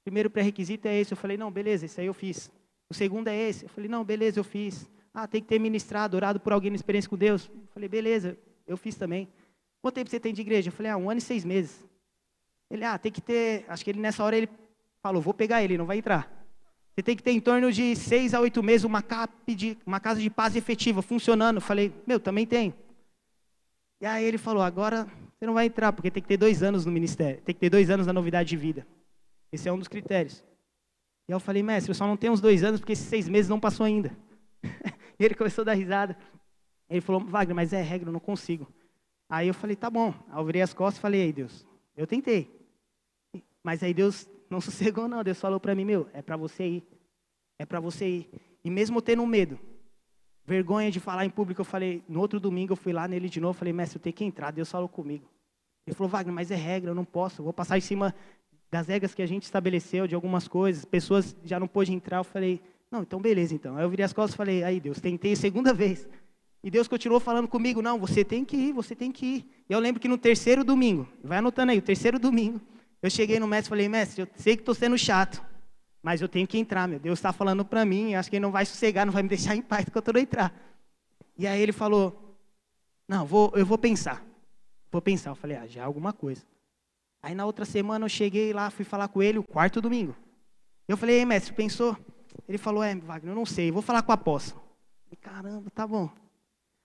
O 0.00 0.04
primeiro 0.04 0.30
pré-requisito 0.30 0.86
é 0.88 0.98
esse. 0.98 1.12
Eu 1.12 1.16
falei, 1.16 1.36
não, 1.36 1.50
beleza, 1.50 1.84
esse 1.84 2.00
aí 2.00 2.06
eu 2.06 2.14
fiz. 2.14 2.50
O 2.88 2.94
segundo 2.94 3.28
é 3.28 3.36
esse. 3.36 3.64
Eu 3.64 3.68
falei, 3.68 3.88
não, 3.88 4.04
beleza, 4.04 4.38
eu 4.38 4.44
fiz. 4.44 4.88
Ah, 5.12 5.26
tem 5.26 5.40
que 5.40 5.48
ter 5.48 5.58
ministrado, 5.58 6.16
orado 6.16 6.38
por 6.38 6.52
alguém 6.52 6.70
na 6.70 6.76
experiência 6.76 7.08
com 7.08 7.16
Deus. 7.16 7.48
Eu 7.48 7.68
falei, 7.72 7.88
beleza, 7.88 8.38
eu 8.66 8.76
fiz 8.76 8.96
também. 8.96 9.28
Quanto 9.80 9.94
tempo 9.94 10.10
você 10.10 10.20
tem 10.20 10.34
de 10.34 10.40
igreja? 10.40 10.68
Eu 10.68 10.72
falei, 10.72 10.92
ah, 10.92 10.96
um 10.96 11.10
ano 11.10 11.18
e 11.18 11.22
seis 11.22 11.44
meses. 11.44 11.84
Ele, 12.70 12.84
ah, 12.84 12.98
tem 12.98 13.10
que 13.10 13.20
ter. 13.20 13.64
Acho 13.68 13.84
que 13.84 13.90
ele 13.90 14.00
nessa 14.00 14.22
hora 14.22 14.36
ele 14.36 14.48
falou, 15.00 15.22
vou 15.22 15.32
pegar 15.32 15.62
ele, 15.62 15.78
não 15.78 15.86
vai 15.86 15.98
entrar. 15.98 16.35
Você 16.96 17.02
tem 17.02 17.14
que 17.14 17.22
ter 17.22 17.32
em 17.32 17.40
torno 17.40 17.70
de 17.70 17.94
seis 17.94 18.32
a 18.32 18.40
oito 18.40 18.62
meses 18.62 18.84
uma, 18.84 19.02
cap 19.02 19.54
de, 19.54 19.76
uma 19.84 20.00
casa 20.00 20.18
de 20.18 20.30
paz 20.30 20.56
efetiva, 20.56 21.02
funcionando. 21.02 21.58
Eu 21.58 21.60
falei, 21.60 21.92
meu, 22.06 22.18
também 22.18 22.46
tenho. 22.46 22.72
E 24.00 24.06
aí 24.06 24.24
ele 24.24 24.38
falou, 24.38 24.62
agora 24.62 25.06
você 25.38 25.44
não 25.44 25.52
vai 25.52 25.66
entrar, 25.66 25.92
porque 25.92 26.10
tem 26.10 26.22
que 26.22 26.28
ter 26.28 26.38
dois 26.38 26.62
anos 26.62 26.86
no 26.86 26.92
ministério, 26.92 27.42
tem 27.42 27.54
que 27.54 27.60
ter 27.60 27.68
dois 27.68 27.90
anos 27.90 28.06
na 28.06 28.14
novidade 28.14 28.48
de 28.48 28.56
vida. 28.56 28.86
Esse 29.52 29.68
é 29.68 29.72
um 29.72 29.78
dos 29.78 29.88
critérios. 29.88 30.42
E 31.28 31.32
aí 31.32 31.34
eu 31.34 31.40
falei, 31.40 31.62
mestre, 31.62 31.90
eu 31.90 31.94
só 31.94 32.06
não 32.06 32.16
tenho 32.16 32.32
uns 32.32 32.40
dois 32.40 32.64
anos, 32.64 32.80
porque 32.80 32.94
esses 32.94 33.06
seis 33.06 33.28
meses 33.28 33.50
não 33.50 33.60
passou 33.60 33.84
ainda. 33.84 34.16
E 35.18 35.24
ele 35.24 35.34
começou 35.34 35.62
a 35.62 35.64
dar 35.64 35.72
risada. 35.72 36.14
Ele 36.90 37.00
falou, 37.00 37.24
Wagner, 37.24 37.56
mas 37.56 37.72
é 37.72 37.80
regra, 37.80 38.10
eu 38.10 38.12
não 38.12 38.20
consigo. 38.20 38.70
Aí 39.30 39.48
eu 39.48 39.54
falei, 39.54 39.74
tá 39.74 39.88
bom. 39.88 40.12
Aí 40.28 40.38
eu 40.38 40.44
virei 40.44 40.60
as 40.60 40.74
costas 40.74 40.98
e 40.98 41.00
falei, 41.00 41.22
aí 41.22 41.32
Deus, 41.32 41.66
eu 41.96 42.06
tentei. 42.06 42.54
Mas 43.64 43.82
aí 43.82 43.94
Deus 43.94 44.28
não 44.50 44.60
sossegou 44.60 45.08
não. 45.08 45.22
Deus 45.22 45.40
falou 45.40 45.60
para 45.60 45.74
mim, 45.74 45.84
meu, 45.84 46.08
é 46.12 46.22
para 46.22 46.36
você 46.36 46.66
ir. 46.66 46.88
É 47.58 47.66
para 47.66 47.80
você 47.80 48.08
ir. 48.08 48.30
E 48.64 48.70
mesmo 48.70 49.00
tendo 49.00 49.24
medo, 49.26 49.58
vergonha 50.44 50.90
de 50.90 51.00
falar 51.00 51.24
em 51.24 51.30
público, 51.30 51.60
eu 51.60 51.64
falei, 51.64 52.02
no 52.08 52.20
outro 52.20 52.38
domingo 52.38 52.72
eu 52.72 52.76
fui 52.76 52.92
lá 52.92 53.08
nele 53.08 53.28
de 53.28 53.40
novo, 53.40 53.58
falei, 53.58 53.72
mestre, 53.72 53.98
eu 53.98 54.02
tenho 54.02 54.14
que 54.14 54.24
entrar. 54.24 54.50
Deus 54.50 54.70
falou 54.70 54.88
comigo. 54.88 55.28
Ele 55.86 55.94
falou, 55.94 56.10
Wagner, 56.10 56.34
mas 56.34 56.50
é 56.50 56.56
regra, 56.56 56.90
eu 56.90 56.94
não 56.94 57.04
posso. 57.04 57.40
Eu 57.40 57.44
vou 57.44 57.52
passar 57.52 57.78
em 57.78 57.80
cima 57.80 58.14
das 58.70 58.88
regras 58.88 59.14
que 59.14 59.22
a 59.22 59.26
gente 59.26 59.44
estabeleceu, 59.44 60.06
de 60.06 60.14
algumas 60.14 60.48
coisas. 60.48 60.84
Pessoas 60.84 61.36
já 61.44 61.60
não 61.60 61.68
pôde 61.68 61.92
entrar. 61.92 62.18
Eu 62.18 62.24
falei, 62.24 62.60
não, 62.90 63.02
então 63.02 63.20
beleza, 63.20 63.54
então. 63.54 63.76
Aí 63.76 63.84
eu 63.84 63.90
virei 63.90 64.04
as 64.04 64.12
costas 64.12 64.34
e 64.34 64.36
falei, 64.36 64.62
aí 64.62 64.80
Deus, 64.80 65.00
tentei 65.00 65.34
segunda 65.36 65.72
vez. 65.74 66.08
E 66.62 66.70
Deus 66.70 66.88
continuou 66.88 67.20
falando 67.20 67.46
comigo, 67.46 67.80
não, 67.80 67.98
você 67.98 68.24
tem 68.24 68.44
que 68.44 68.56
ir, 68.56 68.72
você 68.72 68.94
tem 68.94 69.12
que 69.12 69.26
ir. 69.26 69.50
E 69.68 69.72
eu 69.72 69.78
lembro 69.78 70.00
que 70.00 70.08
no 70.08 70.18
terceiro 70.18 70.64
domingo, 70.64 71.06
vai 71.22 71.38
anotando 71.38 71.70
aí, 71.70 71.78
o 71.78 71.82
terceiro 71.82 72.18
domingo, 72.18 72.60
eu 73.06 73.10
cheguei 73.10 73.38
no 73.38 73.46
mestre 73.46 73.68
e 73.68 73.70
falei, 73.70 73.88
mestre, 73.88 74.22
eu 74.22 74.28
sei 74.36 74.56
que 74.56 74.62
estou 74.62 74.74
sendo 74.74 74.96
chato, 74.98 75.44
mas 76.02 76.20
eu 76.20 76.28
tenho 76.28 76.46
que 76.46 76.58
entrar, 76.58 76.86
meu. 76.86 76.98
Deus 76.98 77.18
está 77.18 77.32
falando 77.32 77.64
para 77.64 77.84
mim, 77.84 78.14
acho 78.14 78.30
que 78.30 78.36
ele 78.36 78.42
não 78.42 78.52
vai 78.52 78.64
sossegar, 78.64 79.06
não 79.06 79.12
vai 79.12 79.22
me 79.22 79.28
deixar 79.30 79.56
em 79.56 79.62
paz 79.62 79.86
quando 79.92 80.08
eu 80.08 80.14
não 80.14 80.20
entrar. 80.20 80.54
E 81.38 81.46
aí 81.46 81.60
ele 81.60 81.72
falou, 81.72 82.36
não, 83.08 83.26
vou, 83.26 83.52
eu 83.54 83.64
vou 83.64 83.78
pensar. 83.78 84.24
Vou 84.90 85.02
pensar. 85.02 85.30
Eu 85.30 85.34
falei, 85.34 85.56
ah, 85.56 85.66
já 85.66 85.82
é 85.82 85.84
alguma 85.84 86.12
coisa. 86.12 86.42
Aí 87.22 87.34
na 87.34 87.44
outra 87.44 87.64
semana 87.64 88.04
eu 88.04 88.08
cheguei 88.08 88.52
lá, 88.52 88.70
fui 88.70 88.84
falar 88.84 89.08
com 89.08 89.22
ele, 89.22 89.38
o 89.38 89.42
quarto 89.42 89.80
domingo. 89.80 90.14
Eu 90.86 90.96
falei, 90.96 91.18
ei, 91.18 91.24
mestre, 91.24 91.52
pensou? 91.52 91.96
Ele 92.48 92.58
falou, 92.58 92.82
é, 92.82 92.94
Wagner, 92.94 93.32
eu 93.32 93.36
não 93.36 93.46
sei, 93.46 93.70
vou 93.70 93.82
falar 93.82 94.02
com 94.02 94.12
o 94.12 94.14
apóstolo. 94.14 94.62
Falei, 95.04 95.18
Caramba, 95.20 95.70
tá 95.70 95.86
bom. 95.86 96.08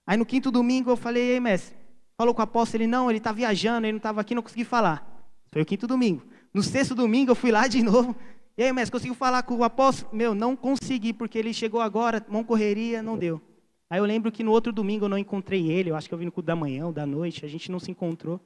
Aí 0.06 0.18
no 0.18 0.26
quinto 0.26 0.52
domingo 0.52 0.90
eu 0.90 0.98
falei, 0.98 1.34
ei, 1.34 1.40
mestre, 1.40 1.76
falou 2.18 2.34
com 2.34 2.42
o 2.42 2.44
apóstolo, 2.44 2.84
ele 2.84 2.88
não, 2.90 3.10
ele 3.10 3.20
está 3.20 3.32
viajando, 3.32 3.86
ele 3.86 3.94
não 3.94 3.98
estava 3.98 4.22
aqui, 4.22 4.34
não 4.34 4.42
consegui 4.42 4.66
falar. 4.66 5.11
Foi 5.52 5.62
o 5.62 5.66
quinto 5.66 5.86
domingo. 5.86 6.24
No 6.54 6.64
sexto 6.64 6.96
domingo 6.96 7.32
eu 7.32 7.36
fui 7.36 7.52
lá 7.52 7.68
de 7.68 7.84
novo. 7.84 8.16
E 8.58 8.64
aí, 8.64 8.72
mestre, 8.74 8.92
conseguiu 8.92 9.16
falar 9.16 9.44
com 9.44 9.56
o 9.56 9.64
apóstolo? 9.64 10.16
Meu, 10.16 10.36
não 10.36 10.56
consegui, 10.56 11.14
porque 11.14 11.38
ele 11.38 11.54
chegou 11.54 11.82
agora, 11.82 12.26
mão 12.30 12.44
correria, 12.44 13.02
não 13.02 13.18
deu. 13.18 13.42
Aí 13.90 14.00
eu 14.00 14.06
lembro 14.06 14.32
que 14.32 14.44
no 14.44 14.52
outro 14.52 14.72
domingo 14.72 15.06
eu 15.06 15.10
não 15.10 15.18
encontrei 15.18 15.70
ele, 15.70 15.90
eu 15.90 15.96
acho 15.96 16.08
que 16.08 16.14
eu 16.14 16.18
vim 16.18 16.26
no 16.26 16.32
culto 16.32 16.48
da 16.48 16.56
manhã 16.56 16.86
ou 16.86 16.94
da 16.94 17.06
noite, 17.06 17.46
a 17.46 17.48
gente 17.50 17.72
não 17.72 17.80
se 17.80 17.92
encontrou. 17.92 18.40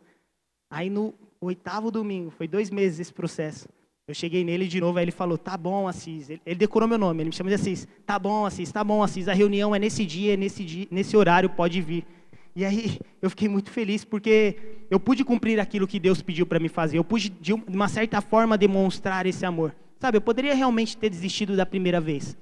Aí 0.71 0.89
no 0.89 1.13
oitavo 1.39 1.91
domingo, 1.91 2.31
foi 2.31 2.47
dois 2.47 2.69
meses 2.71 3.00
esse 3.00 3.13
processo. 3.13 3.67
Eu 4.07 4.13
cheguei 4.13 4.43
nele 4.43 4.67
de 4.67 4.79
novo, 4.79 4.97
aí 4.97 5.05
ele 5.05 5.12
falou, 5.12 5.38
tá 5.38 5.57
bom, 5.57 5.88
Assis. 5.88 6.29
Ele, 6.29 6.41
ele 6.45 6.55
decorou 6.55 6.88
meu 6.88 6.97
nome, 6.97 7.21
ele 7.21 7.29
me 7.29 7.35
chama 7.35 7.50
de 7.50 7.55
Assis. 7.55 7.88
Tá 8.05 8.19
bom, 8.19 8.45
Assis, 8.45 8.71
tá 8.71 8.83
bom, 8.83 9.01
Assis. 9.01 9.27
A 9.27 9.33
reunião 9.33 9.75
é 9.75 9.79
nesse 9.79 10.05
dia, 10.05 10.38
nesse, 10.38 10.63
dia, 10.63 10.88
nesse 10.91 11.17
horário, 11.17 11.50
pode 11.50 11.81
vir. 11.81 12.05
E 12.55 12.63
aí 12.63 13.00
eu 13.21 13.29
fiquei 13.29 13.50
muito 13.50 13.69
feliz, 13.69 14.05
porque 14.05 14.85
eu 14.89 15.00
pude 15.00 15.25
cumprir 15.25 15.59
aquilo 15.59 15.88
que 15.88 16.00
Deus 16.00 16.21
pediu 16.21 16.45
para 16.45 16.59
me 16.59 16.69
fazer. 16.69 16.97
Eu 16.97 17.03
pude, 17.03 17.29
de 17.29 17.53
uma 17.53 17.88
certa 17.88 18.21
forma, 18.21 18.57
demonstrar 18.57 19.25
esse 19.25 19.45
amor. 19.45 19.75
Sabe, 20.00 20.17
eu 20.17 20.21
poderia 20.21 20.55
realmente 20.55 20.95
ter 20.95 21.09
desistido 21.09 21.55
da 21.55 21.65
primeira 21.65 22.00
vez. 22.00 22.38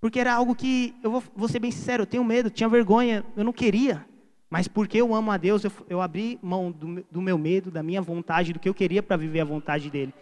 Porque 0.00 0.18
era 0.18 0.34
algo 0.34 0.54
que, 0.54 0.94
eu 1.02 1.12
vou, 1.12 1.22
vou 1.36 1.48
ser 1.48 1.60
bem 1.60 1.70
sincero, 1.70 2.02
eu 2.02 2.06
tenho 2.06 2.24
medo, 2.24 2.50
tinha 2.50 2.68
vergonha, 2.68 3.24
eu 3.36 3.44
não 3.44 3.52
queria. 3.52 4.04
Mas 4.50 4.66
porque 4.66 5.00
eu 5.00 5.14
amo 5.14 5.30
a 5.30 5.36
Deus, 5.36 5.62
eu, 5.62 5.72
eu 5.88 6.00
abri 6.02 6.38
mão 6.42 6.72
do, 6.72 7.04
do 7.10 7.22
meu 7.22 7.38
medo, 7.38 7.70
da 7.70 7.82
minha 7.82 8.02
vontade, 8.02 8.52
do 8.52 8.58
que 8.58 8.68
eu 8.68 8.74
queria 8.74 9.02
para 9.02 9.16
viver 9.16 9.40
a 9.40 9.44
vontade 9.44 9.90
dele. 9.90 10.12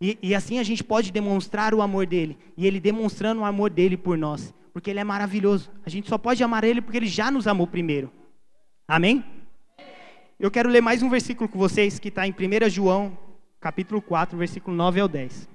E, 0.00 0.18
e, 0.22 0.34
assim 0.34 0.58
a 0.58 0.62
gente 0.62 0.82
pode 0.82 1.12
demonstrar 1.12 1.74
o 1.74 1.82
amor 1.82 2.06
dele. 2.06 2.36
E 2.56 2.66
ele 2.66 2.80
demonstrando 2.80 3.42
o 3.42 3.44
amor 3.44 3.70
dele 3.70 3.96
por 3.96 4.18
nós. 4.18 4.52
Porque 4.72 4.90
ele 4.90 4.98
é 4.98 5.04
maravilhoso. 5.04 5.70
A 5.84 5.90
gente 5.90 6.08
só 6.08 6.18
pode 6.18 6.42
amar 6.42 6.64
ele 6.64 6.80
porque 6.80 6.96
ele 6.96 7.06
já 7.06 7.30
nos 7.30 7.46
amou 7.46 7.66
primeiro. 7.66 8.10
Amém? 8.90 9.24
Eu 10.36 10.50
quero 10.50 10.68
ler 10.68 10.80
mais 10.80 11.00
um 11.00 11.08
versículo 11.08 11.48
com 11.48 11.56
vocês 11.56 12.00
que 12.00 12.08
está 12.08 12.26
em 12.26 12.32
1 12.32 12.68
João, 12.68 13.16
capítulo 13.60 14.02
4, 14.02 14.36
versículo 14.36 14.76
9 14.76 14.98
ao 14.98 15.06
10. 15.06 15.48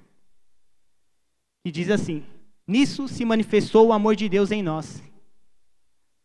Que 1.61 1.69
diz 1.69 1.89
assim: 1.89 2.23
Nisso 2.65 3.09
se 3.09 3.25
manifestou 3.25 3.87
o 3.87 3.91
amor 3.91 4.15
de 4.15 4.29
Deus 4.29 4.51
em 4.51 4.63
nós, 4.63 5.03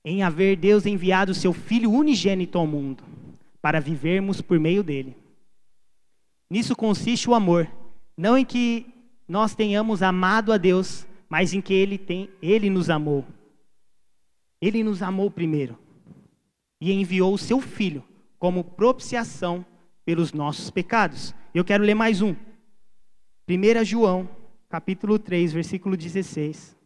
em 0.05 0.23
haver 0.23 0.57
Deus 0.57 0.87
enviado 0.87 1.33
o 1.33 1.35
seu 1.35 1.53
Filho 1.53 1.91
unigênito 1.91 2.57
ao 2.57 2.65
mundo, 2.65 3.03
para 3.61 3.81
vivermos 3.81 4.41
por 4.41 4.61
meio 4.61 4.85
dele. 4.85 5.17
Nisso 6.49 6.77
consiste 6.77 7.29
o 7.29 7.35
amor 7.35 7.69
não 8.17 8.39
em 8.39 8.45
que 8.45 8.87
nós 9.27 9.53
tenhamos 9.53 10.01
amado 10.01 10.53
a 10.53 10.57
Deus, 10.57 11.05
mas 11.29 11.53
em 11.53 11.61
que 11.61 11.75
Ele, 11.75 11.99
tem, 11.99 12.31
Ele 12.41 12.71
nos 12.71 12.89
amou. 12.89 13.27
Ele 14.63 14.85
nos 14.85 15.03
amou 15.03 15.29
primeiro 15.29 15.77
e 16.81 16.93
enviou 16.93 17.35
o 17.35 17.39
seu 17.39 17.61
Filho 17.61 18.05
como 18.39 18.65
propiciação 18.65 19.65
pelos 20.05 20.33
nossos 20.33 20.71
pecados. 20.71 21.35
Eu 21.55 21.65
quero 21.65 21.85
ler 21.85 21.95
mais 21.95 22.23
um. 22.23 22.35
1 23.49 23.85
João, 23.85 24.29
capítulo 24.69 25.19
3, 25.19 25.53
versículo 25.53 25.97
16 25.97 26.77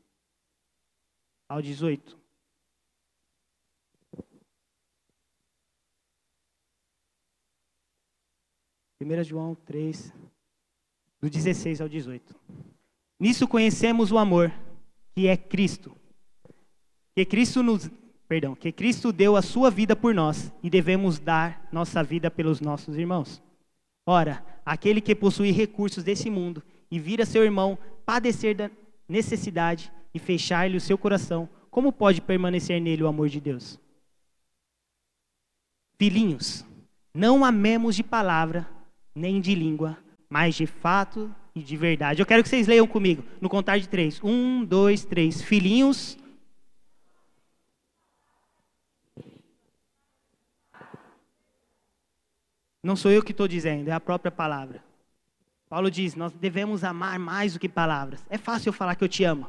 ao 1.49 1.63
18. 1.63 2.19
Primeira 8.99 9.23
João 9.23 9.55
3, 9.55 10.13
do 11.21 11.29
16 11.29 11.81
ao 11.81 11.89
18. 11.89 12.35
Nisso 13.21 13.47
conhecemos 13.47 14.11
o 14.11 14.19
amor, 14.19 14.51
que 15.15 15.29
é 15.29 15.37
Cristo. 15.37 15.95
Que 17.15 17.25
Cristo 17.25 17.63
nos, 17.63 17.91
perdão, 18.29 18.55
que 18.55 18.73
Cristo 18.73 19.13
deu 19.13 19.37
a 19.37 19.43
sua 19.43 19.71
vida 19.71 19.95
por 19.95 20.15
nós 20.15 20.53
e 20.63 20.71
devemos 20.71 21.19
dar 21.19 21.69
nossa 21.71 22.03
vida 22.03 22.31
pelos 22.31 22.61
nossos 22.61 22.97
irmãos. 22.97 23.43
Ora, 24.07 24.45
aquele 24.65 25.01
que 25.01 25.15
possui 25.15 25.51
recursos 25.51 26.05
desse 26.05 26.31
mundo 26.31 26.63
e 26.91 26.99
vira 26.99 27.25
seu 27.25 27.45
irmão 27.45 27.79
padecer 28.05 28.55
da 28.55 28.71
necessidade 29.09 29.93
e 30.13 30.19
fechar-lhe 30.19 30.77
o 30.77 30.81
seu 30.81 30.97
coração, 30.97 31.49
como 31.71 31.93
pode 31.93 32.21
permanecer 32.21 32.81
nele 32.81 33.03
o 33.03 33.09
amor 33.09 33.29
de 33.29 33.41
Deus? 33.41 33.79
Filhinhos, 35.99 36.65
não 37.13 37.45
amemos 37.45 37.97
de 37.97 38.03
palavra 38.03 38.69
nem 39.15 39.41
de 39.41 39.55
língua, 39.55 39.97
mas 40.29 40.55
de 40.55 40.67
fato 40.67 41.35
e 41.55 41.63
de 41.63 41.77
verdade. 41.77 42.21
Eu 42.21 42.27
quero 42.27 42.43
que 42.43 42.49
vocês 42.49 42.67
leiam 42.67 42.87
comigo 42.87 43.25
no 43.41 43.49
contar 43.49 43.79
de 43.79 43.89
três. 43.89 44.21
Um, 44.23 44.65
dois, 44.65 45.05
três. 45.05 45.41
Filhinhos, 45.41 46.19
Não 52.85 52.95
sou 52.95 53.11
eu 53.11 53.23
que 53.23 53.33
estou 53.33 53.49
dizendo, 53.49 53.89
é 53.89 53.93
a 53.93 53.99
própria 53.99 54.31
palavra. 54.31 54.85
Paulo 55.71 55.91
diz: 55.91 56.15
nós 56.15 56.35
devemos 56.35 56.85
amar 56.85 57.19
mais 57.19 57.55
do 57.55 57.59
que 57.59 57.67
palavras. 57.67 58.23
É 58.29 58.37
fácil 58.37 58.69
eu 58.69 58.73
falar 58.75 58.95
que 58.95 59.03
eu 59.03 59.09
te 59.09 59.25
amo. 59.25 59.49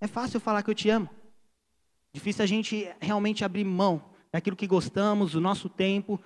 É 0.00 0.08
fácil 0.08 0.38
eu 0.38 0.40
falar 0.40 0.60
que 0.64 0.70
eu 0.70 0.74
te 0.74 0.90
amo. 0.90 1.08
Difícil 2.12 2.42
a 2.42 2.46
gente 2.46 2.90
realmente 3.00 3.44
abrir 3.44 3.62
mão 3.62 4.02
daquilo 4.32 4.56
que 4.56 4.66
gostamos, 4.66 5.32
do 5.32 5.40
nosso 5.40 5.68
tempo, 5.68 6.20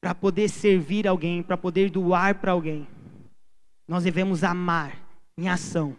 para 0.00 0.14
poder 0.14 0.48
servir 0.48 1.06
alguém, 1.06 1.42
para 1.42 1.58
poder 1.58 1.90
doar 1.90 2.36
para 2.36 2.52
alguém. 2.52 2.88
Nós 3.86 4.02
devemos 4.02 4.42
amar 4.42 4.98
em 5.36 5.50
ação. 5.50 5.94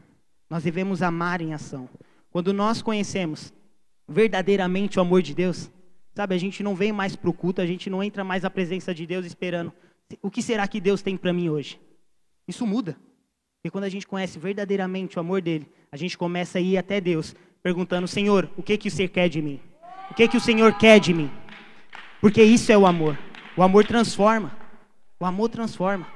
Nós 0.50 0.64
devemos 0.64 1.04
amar 1.04 1.40
em 1.40 1.54
ação. 1.54 1.88
Quando 2.32 2.52
nós 2.52 2.82
conhecemos 2.82 3.54
verdadeiramente 4.08 4.98
o 4.98 5.02
amor 5.02 5.22
de 5.22 5.36
Deus, 5.36 5.70
sabe, 6.18 6.34
a 6.34 6.38
gente 6.38 6.64
não 6.64 6.74
vem 6.74 6.92
mais 6.92 7.16
para 7.16 7.30
o 7.30 7.34
culto, 7.34 7.62
a 7.62 7.66
gente 7.66 7.92
não 7.92 8.04
entra 8.04 8.24
mais 8.24 8.42
na 8.42 8.50
presença 8.50 8.92
de 8.94 9.06
Deus 9.06 9.24
esperando 9.24 9.72
o 10.20 10.32
que 10.32 10.42
será 10.42 10.68
que 10.68 10.82
Deus 10.82 11.04
tem 11.04 11.16
para 11.16 11.32
mim 11.32 11.48
hoje. 11.48 11.80
Isso 12.48 12.66
muda. 12.66 12.98
Porque 13.58 13.70
quando 13.70 13.84
a 13.84 13.90
gente 13.90 14.08
conhece 14.08 14.40
verdadeiramente 14.40 15.18
o 15.18 15.20
amor 15.20 15.42
dele, 15.44 15.72
a 15.92 15.98
gente 15.98 16.18
começa 16.18 16.58
a 16.58 16.62
ir 16.62 16.76
até 16.76 17.00
Deus, 17.00 17.36
perguntando: 17.62 18.08
Senhor, 18.08 18.50
o 18.58 18.64
que 18.64 18.78
que 18.80 18.88
o 18.88 18.92
Senhor 18.92 19.10
quer 19.10 19.30
de 19.30 19.42
mim? 19.44 19.60
O 20.10 20.16
que 20.16 20.28
que 20.28 20.38
o 20.38 20.42
Senhor 20.42 20.76
quer 20.78 21.00
de 21.00 21.14
mim? 21.14 21.30
Porque 22.20 22.42
isso 22.42 22.72
é 22.72 22.78
o 22.78 22.88
amor. 22.88 23.16
O 23.56 23.62
amor 23.62 23.86
transforma. 23.86 24.58
O 25.20 25.26
amor 25.26 25.50
transforma. 25.50 26.08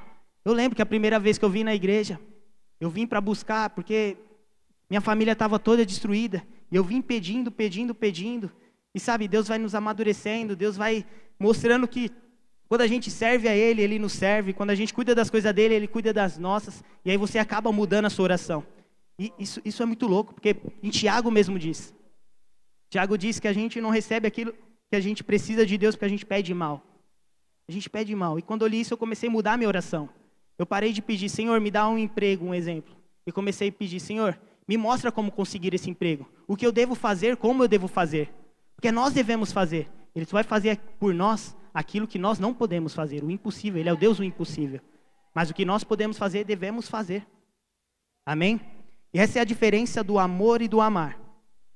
Eu 0.43 0.53
lembro 0.53 0.75
que 0.75 0.81
a 0.81 0.85
primeira 0.85 1.19
vez 1.19 1.37
que 1.37 1.45
eu 1.45 1.49
vim 1.49 1.63
na 1.63 1.75
igreja, 1.75 2.19
eu 2.79 2.89
vim 2.89 3.05
para 3.05 3.21
buscar, 3.21 3.69
porque 3.69 4.17
minha 4.89 5.01
família 5.01 5.33
estava 5.33 5.59
toda 5.59 5.85
destruída. 5.85 6.43
E 6.71 6.75
eu 6.75 6.83
vim 6.83 7.01
pedindo, 7.01 7.51
pedindo, 7.51 7.93
pedindo. 7.93 8.49
E 8.93 8.99
sabe, 8.99 9.27
Deus 9.27 9.47
vai 9.47 9.57
nos 9.57 9.73
amadurecendo, 9.73 10.55
Deus 10.55 10.75
vai 10.75 11.05
mostrando 11.39 11.87
que 11.87 12.11
quando 12.67 12.81
a 12.81 12.87
gente 12.87 13.11
serve 13.11 13.49
a 13.49 13.55
Ele, 13.55 13.81
Ele 13.81 13.99
nos 13.99 14.13
serve. 14.13 14.53
Quando 14.53 14.69
a 14.69 14.75
gente 14.75 14.93
cuida 14.93 15.13
das 15.13 15.29
coisas 15.29 15.53
dele, 15.53 15.73
Ele 15.73 15.87
cuida 15.87 16.13
das 16.13 16.37
nossas. 16.37 16.83
E 17.03 17.11
aí 17.11 17.17
você 17.17 17.37
acaba 17.37 17.71
mudando 17.71 18.05
a 18.05 18.09
sua 18.09 18.23
oração. 18.23 18.65
E 19.19 19.31
isso, 19.37 19.61
isso 19.65 19.83
é 19.83 19.85
muito 19.85 20.07
louco, 20.07 20.33
porque 20.33 20.55
em 20.81 20.89
Tiago 20.89 21.29
mesmo 21.29 21.59
diz. 21.59 21.93
Tiago 22.89 23.17
diz 23.17 23.39
que 23.39 23.47
a 23.47 23.53
gente 23.53 23.79
não 23.81 23.89
recebe 23.89 24.27
aquilo 24.27 24.53
que 24.89 24.95
a 24.95 24.99
gente 24.99 25.23
precisa 25.23 25.65
de 25.65 25.77
Deus 25.77 25.95
porque 25.95 26.05
a 26.05 26.09
gente 26.09 26.25
pede 26.25 26.53
mal. 26.53 26.81
A 27.67 27.71
gente 27.71 27.89
pede 27.89 28.15
mal. 28.15 28.39
E 28.39 28.41
quando 28.41 28.63
eu 28.63 28.67
li 28.67 28.81
isso, 28.81 28.93
eu 28.93 28.97
comecei 28.97 29.29
a 29.29 29.31
mudar 29.31 29.53
a 29.53 29.57
minha 29.57 29.67
oração. 29.67 30.09
Eu 30.57 30.65
parei 30.65 30.91
de 30.91 31.01
pedir, 31.01 31.29
Senhor, 31.29 31.59
me 31.59 31.71
dá 31.71 31.87
um 31.87 31.97
emprego, 31.97 32.45
um 32.45 32.53
exemplo. 32.53 32.95
E 33.25 33.31
comecei 33.31 33.69
a 33.69 33.71
pedir, 33.71 33.99
Senhor, 33.99 34.39
me 34.67 34.77
mostra 34.77 35.11
como 35.11 35.31
conseguir 35.31 35.73
esse 35.73 35.89
emprego. 35.89 36.27
O 36.47 36.55
que 36.55 36.65
eu 36.65 36.71
devo 36.71 36.95
fazer, 36.95 37.37
como 37.37 37.63
eu 37.63 37.67
devo 37.67 37.87
fazer. 37.87 38.29
Porque 38.81 38.91
nós 38.91 39.13
devemos 39.13 39.51
fazer. 39.51 39.87
Ele 40.15 40.25
só 40.25 40.37
vai 40.37 40.43
fazer 40.43 40.79
por 40.99 41.13
nós 41.13 41.55
aquilo 41.71 42.07
que 42.07 42.17
nós 42.17 42.39
não 42.39 42.51
podemos 42.51 42.95
fazer, 42.95 43.23
o 43.23 43.29
impossível. 43.29 43.79
Ele 43.79 43.89
é 43.89 43.93
o 43.93 43.95
Deus 43.95 44.17
do 44.17 44.23
impossível. 44.23 44.81
Mas 45.35 45.51
o 45.51 45.53
que 45.53 45.63
nós 45.63 45.83
podemos 45.83 46.17
fazer, 46.17 46.43
devemos 46.43 46.89
fazer. 46.89 47.27
Amém? 48.25 48.59
E 49.13 49.19
essa 49.19 49.37
é 49.37 49.41
a 49.43 49.45
diferença 49.45 50.03
do 50.03 50.17
amor 50.17 50.63
e 50.63 50.67
do 50.67 50.81
amar. 50.81 51.19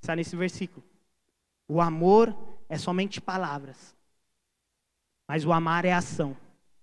Está 0.02 0.16
nesse 0.16 0.36
versículo. 0.36 0.84
O 1.68 1.80
amor 1.80 2.36
é 2.68 2.76
somente 2.76 3.22
palavras. 3.22 3.96
Mas 5.28 5.46
o 5.46 5.54
amar 5.54 5.86
é 5.86 5.94
ação. 5.94 6.36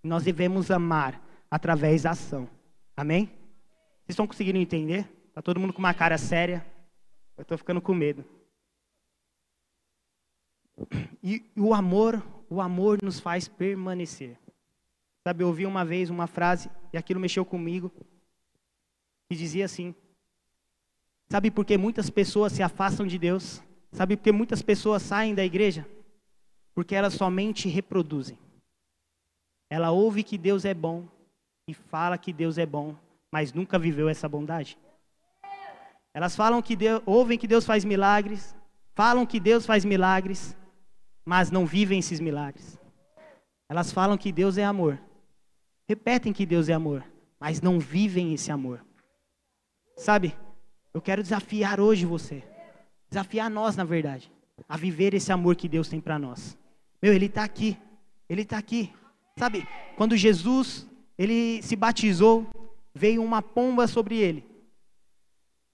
Nós 0.04 0.22
devemos 0.22 0.70
amar 0.70 1.20
através 1.50 2.04
da 2.04 2.10
ação. 2.10 2.48
Amém? 2.96 3.26
Vocês 3.26 4.10
estão 4.10 4.26
conseguindo 4.28 4.58
entender? 4.58 5.00
Está 5.30 5.42
todo 5.42 5.58
mundo 5.58 5.72
com 5.72 5.80
uma 5.80 5.92
cara 5.92 6.16
séria. 6.16 6.64
Eu 7.36 7.42
estou 7.42 7.58
ficando 7.58 7.80
com 7.80 7.92
medo. 7.92 8.24
E, 11.22 11.44
o 11.56 11.72
amor 11.74 12.22
o 12.52 12.60
amor 12.60 12.98
nos 13.02 13.18
faz 13.18 13.48
permanecer. 13.48 14.38
Sabe, 15.26 15.42
eu 15.42 15.48
ouvi 15.48 15.64
uma 15.64 15.84
vez 15.84 16.10
uma 16.10 16.26
frase, 16.26 16.70
e 16.92 16.98
aquilo 16.98 17.18
mexeu 17.18 17.44
comigo, 17.44 17.90
que 19.30 19.36
dizia 19.36 19.64
assim: 19.64 19.94
Sabe 21.30 21.50
por 21.50 21.64
que 21.64 21.78
muitas 21.78 22.10
pessoas 22.10 22.52
se 22.52 22.62
afastam 22.62 23.06
de 23.06 23.18
Deus? 23.18 23.62
Sabe 23.90 24.16
por 24.16 24.24
que 24.24 24.32
muitas 24.32 24.60
pessoas 24.60 25.02
saem 25.02 25.34
da 25.34 25.44
igreja? 25.44 25.88
Porque 26.74 26.94
elas 26.94 27.14
somente 27.14 27.68
reproduzem. 27.68 28.38
Ela 29.70 29.90
ouve 29.90 30.22
que 30.22 30.36
Deus 30.36 30.66
é 30.66 30.74
bom 30.74 31.08
e 31.66 31.72
fala 31.72 32.18
que 32.18 32.32
Deus 32.32 32.58
é 32.58 32.66
bom, 32.66 32.94
mas 33.30 33.52
nunca 33.52 33.78
viveu 33.78 34.08
essa 34.10 34.28
bondade. 34.28 34.76
Elas 36.12 36.36
falam 36.36 36.60
que 36.60 36.76
Deus, 36.76 37.02
ouvem 37.06 37.38
que 37.38 37.46
Deus 37.46 37.64
faz 37.64 37.82
milagres, 37.82 38.54
falam 38.94 39.24
que 39.24 39.40
Deus 39.40 39.64
faz 39.64 39.84
milagres, 39.86 40.54
mas 41.24 41.50
não 41.50 41.66
vivem 41.66 41.98
esses 41.98 42.20
milagres. 42.20 42.78
Elas 43.68 43.92
falam 43.92 44.18
que 44.18 44.32
Deus 44.32 44.58
é 44.58 44.64
amor, 44.64 44.98
repetem 45.88 46.32
que 46.32 46.46
Deus 46.46 46.68
é 46.68 46.72
amor, 46.72 47.04
mas 47.38 47.60
não 47.60 47.78
vivem 47.78 48.34
esse 48.34 48.50
amor. 48.50 48.84
Sabe, 49.96 50.36
eu 50.92 51.00
quero 51.00 51.22
desafiar 51.22 51.80
hoje 51.80 52.04
você, 52.04 52.42
desafiar 53.08 53.50
nós, 53.50 53.76
na 53.76 53.84
verdade, 53.84 54.30
a 54.68 54.76
viver 54.76 55.14
esse 55.14 55.32
amor 55.32 55.56
que 55.56 55.68
Deus 55.68 55.88
tem 55.88 56.00
para 56.00 56.18
nós. 56.18 56.58
Meu, 57.00 57.12
Ele 57.12 57.26
está 57.26 57.44
aqui, 57.44 57.78
Ele 58.28 58.42
está 58.42 58.58
aqui. 58.58 58.92
Sabe, 59.38 59.66
quando 59.96 60.16
Jesus 60.16 60.86
ele 61.22 61.62
se 61.62 61.76
batizou, 61.76 62.46
veio 62.92 63.22
uma 63.22 63.40
pomba 63.40 63.86
sobre 63.86 64.16
ele. 64.16 64.44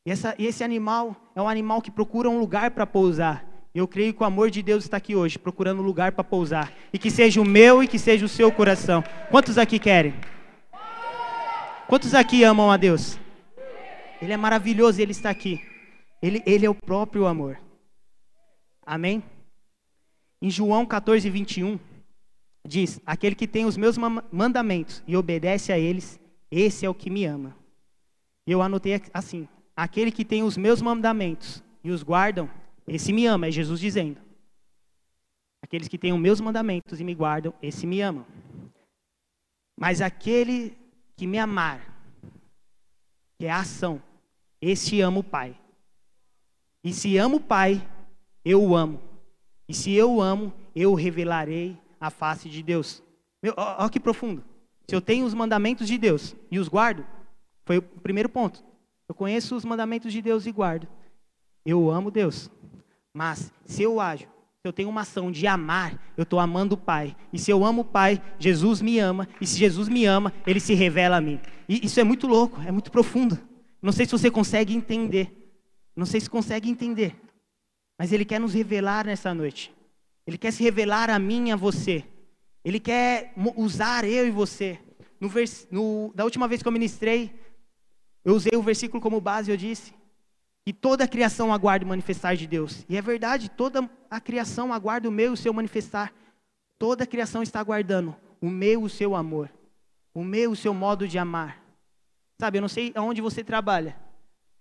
E, 0.04 0.10
essa, 0.10 0.34
e 0.38 0.46
esse 0.46 0.62
animal 0.62 1.16
é 1.34 1.40
um 1.40 1.48
animal 1.48 1.80
que 1.80 1.90
procura 1.90 2.28
um 2.28 2.38
lugar 2.38 2.70
para 2.72 2.86
pousar. 2.86 3.47
Eu 3.78 3.86
creio 3.86 4.12
que 4.12 4.20
o 4.20 4.26
amor 4.26 4.50
de 4.50 4.60
Deus 4.60 4.82
está 4.82 4.96
aqui 4.96 5.14
hoje, 5.14 5.38
procurando 5.38 5.80
um 5.80 5.84
lugar 5.84 6.10
para 6.10 6.24
pousar. 6.24 6.72
E 6.92 6.98
que 6.98 7.12
seja 7.12 7.40
o 7.40 7.44
meu 7.44 7.80
e 7.80 7.86
que 7.86 7.96
seja 7.96 8.26
o 8.26 8.28
seu 8.28 8.50
coração. 8.50 9.04
Quantos 9.30 9.56
aqui 9.56 9.78
querem? 9.78 10.14
Quantos 11.86 12.12
aqui 12.12 12.42
amam 12.42 12.72
a 12.72 12.76
Deus? 12.76 13.16
Ele 14.20 14.32
é 14.32 14.36
maravilhoso 14.36 15.00
Ele 15.00 15.12
está 15.12 15.30
aqui. 15.30 15.64
Ele, 16.20 16.42
ele 16.44 16.66
é 16.66 16.68
o 16.68 16.74
próprio 16.74 17.28
amor. 17.28 17.56
Amém? 18.84 19.22
Em 20.42 20.50
João 20.50 20.84
14, 20.84 21.30
21, 21.30 21.78
diz: 22.66 23.00
Aquele 23.06 23.36
que 23.36 23.46
tem 23.46 23.64
os 23.64 23.76
meus 23.76 23.96
mandamentos 24.32 25.04
e 25.06 25.16
obedece 25.16 25.72
a 25.72 25.78
eles, 25.78 26.18
esse 26.50 26.84
é 26.84 26.90
o 26.90 26.94
que 26.94 27.10
me 27.10 27.24
ama. 27.24 27.54
E 28.44 28.50
eu 28.50 28.60
anotei 28.60 29.00
assim: 29.14 29.46
Aquele 29.76 30.10
que 30.10 30.24
tem 30.24 30.42
os 30.42 30.56
meus 30.56 30.82
mandamentos 30.82 31.62
e 31.84 31.92
os 31.92 32.02
guardam, 32.02 32.50
esse 32.88 33.12
me 33.12 33.26
ama, 33.26 33.46
é 33.46 33.50
Jesus 33.50 33.80
dizendo. 33.80 34.20
Aqueles 35.62 35.88
que 35.88 35.98
têm 35.98 36.12
os 36.12 36.20
meus 36.20 36.40
mandamentos 36.40 37.00
e 37.00 37.04
me 37.04 37.14
guardam, 37.14 37.52
esse 37.60 37.86
me 37.86 38.00
ama. 38.00 38.26
Mas 39.78 40.00
aquele 40.00 40.76
que 41.16 41.26
me 41.26 41.38
amar, 41.38 41.80
que 43.38 43.46
é 43.46 43.50
a 43.50 43.60
ação, 43.60 44.02
esse 44.60 45.00
ama 45.00 45.20
o 45.20 45.24
Pai. 45.24 45.56
E 46.82 46.92
se 46.92 47.16
amo 47.18 47.36
o 47.36 47.40
Pai, 47.40 47.86
eu 48.44 48.62
o 48.62 48.74
amo. 48.74 49.00
E 49.68 49.74
se 49.74 49.92
eu 49.92 50.14
o 50.14 50.22
amo, 50.22 50.52
eu 50.74 50.94
revelarei 50.94 51.76
a 52.00 52.10
face 52.10 52.48
de 52.48 52.62
Deus. 52.62 53.02
Olha 53.56 53.90
que 53.90 54.00
profundo. 54.00 54.42
Se 54.88 54.96
eu 54.96 55.00
tenho 55.00 55.26
os 55.26 55.34
mandamentos 55.34 55.86
de 55.86 55.98
Deus 55.98 56.34
e 56.50 56.58
os 56.58 56.68
guardo, 56.68 57.06
foi 57.66 57.78
o 57.78 57.82
primeiro 57.82 58.28
ponto. 58.28 58.64
Eu 59.06 59.14
conheço 59.14 59.54
os 59.54 59.64
mandamentos 59.64 60.12
de 60.12 60.22
Deus 60.22 60.46
e 60.46 60.52
guardo. 60.52 60.88
Eu 61.64 61.90
amo 61.90 62.10
Deus. 62.10 62.50
Mas 63.18 63.52
se 63.64 63.82
eu 63.82 64.00
ajo, 64.00 64.26
se 64.26 64.62
eu 64.64 64.72
tenho 64.72 64.88
uma 64.88 65.00
ação 65.00 65.32
de 65.32 65.44
amar, 65.44 66.00
eu 66.16 66.22
estou 66.22 66.38
amando 66.38 66.76
o 66.76 66.78
Pai. 66.78 67.16
E 67.32 67.38
se 67.38 67.50
eu 67.50 67.64
amo 67.64 67.82
o 67.82 67.84
Pai, 67.84 68.22
Jesus 68.38 68.80
me 68.80 69.00
ama. 69.00 69.28
E 69.40 69.46
se 69.46 69.58
Jesus 69.58 69.88
me 69.88 70.04
ama, 70.04 70.32
Ele 70.46 70.60
se 70.60 70.72
revela 70.72 71.16
a 71.16 71.20
mim. 71.20 71.40
E 71.68 71.84
isso 71.84 71.98
é 71.98 72.04
muito 72.04 72.28
louco, 72.28 72.60
é 72.64 72.70
muito 72.70 72.92
profundo. 72.92 73.36
Não 73.82 73.90
sei 73.90 74.06
se 74.06 74.12
você 74.12 74.30
consegue 74.30 74.72
entender. 74.72 75.52
Não 75.96 76.06
sei 76.06 76.20
se 76.20 76.30
consegue 76.30 76.70
entender. 76.70 77.20
Mas 77.98 78.12
Ele 78.12 78.24
quer 78.24 78.38
nos 78.38 78.54
revelar 78.54 79.04
nessa 79.04 79.34
noite. 79.34 79.74
Ele 80.24 80.38
quer 80.38 80.52
se 80.52 80.62
revelar 80.62 81.10
a 81.10 81.18
mim 81.18 81.48
e 81.48 81.50
a 81.50 81.56
você. 81.56 82.04
Ele 82.64 82.78
quer 82.78 83.32
usar 83.56 84.04
eu 84.04 84.28
e 84.28 84.30
você. 84.30 84.78
No 85.20 85.28
vers... 85.28 85.66
no... 85.72 86.12
Da 86.14 86.22
última 86.22 86.46
vez 86.46 86.62
que 86.62 86.68
eu 86.68 86.72
ministrei, 86.72 87.34
eu 88.24 88.36
usei 88.36 88.56
o 88.56 88.62
versículo 88.62 89.02
como 89.02 89.20
base, 89.20 89.50
eu 89.50 89.56
disse 89.56 89.97
que 90.68 90.72
toda 90.74 91.04
a 91.04 91.08
criação 91.08 91.50
aguarda 91.50 91.82
o 91.82 91.88
manifestar 91.88 92.36
de 92.36 92.46
Deus. 92.46 92.84
E 92.90 92.96
é 92.98 93.00
verdade, 93.00 93.50
toda 93.50 93.88
a 94.10 94.20
criação 94.20 94.70
aguarda 94.70 95.08
o 95.08 95.10
meu 95.10 95.30
e 95.30 95.32
o 95.32 95.36
seu 95.36 95.50
manifestar. 95.50 96.12
Toda 96.78 97.04
a 97.04 97.06
criação 97.06 97.42
está 97.42 97.58
aguardando 97.58 98.14
o 98.38 98.50
meu 98.50 98.82
e 98.82 98.84
o 98.84 98.88
seu 98.90 99.16
amor. 99.16 99.50
O 100.12 100.22
meu 100.22 100.50
e 100.50 100.52
o 100.52 100.54
seu 100.54 100.74
modo 100.74 101.08
de 101.08 101.16
amar. 101.16 101.64
Sabe, 102.38 102.58
eu 102.58 102.60
não 102.60 102.68
sei 102.68 102.92
aonde 102.94 103.22
você 103.22 103.42
trabalha, 103.42 103.96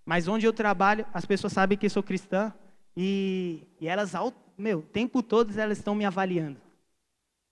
mas 0.05 0.29
onde 0.29 0.45
eu 0.45 0.53
trabalho, 0.53 1.05
as 1.13 1.25
pessoas 1.25 1.51
sabem 1.51 1.77
que 1.77 1.87
eu 1.87 1.89
sou 1.89 2.01
cristã 2.01 2.53
e, 2.95 3.67
e 3.77 3.85
elas, 3.85 4.13
meu, 4.57 4.79
o 4.79 4.83
tempo 4.83 5.21
todo 5.21 5.59
elas 5.59 5.77
estão 5.77 5.93
me 5.93 6.05
avaliando. 6.05 6.61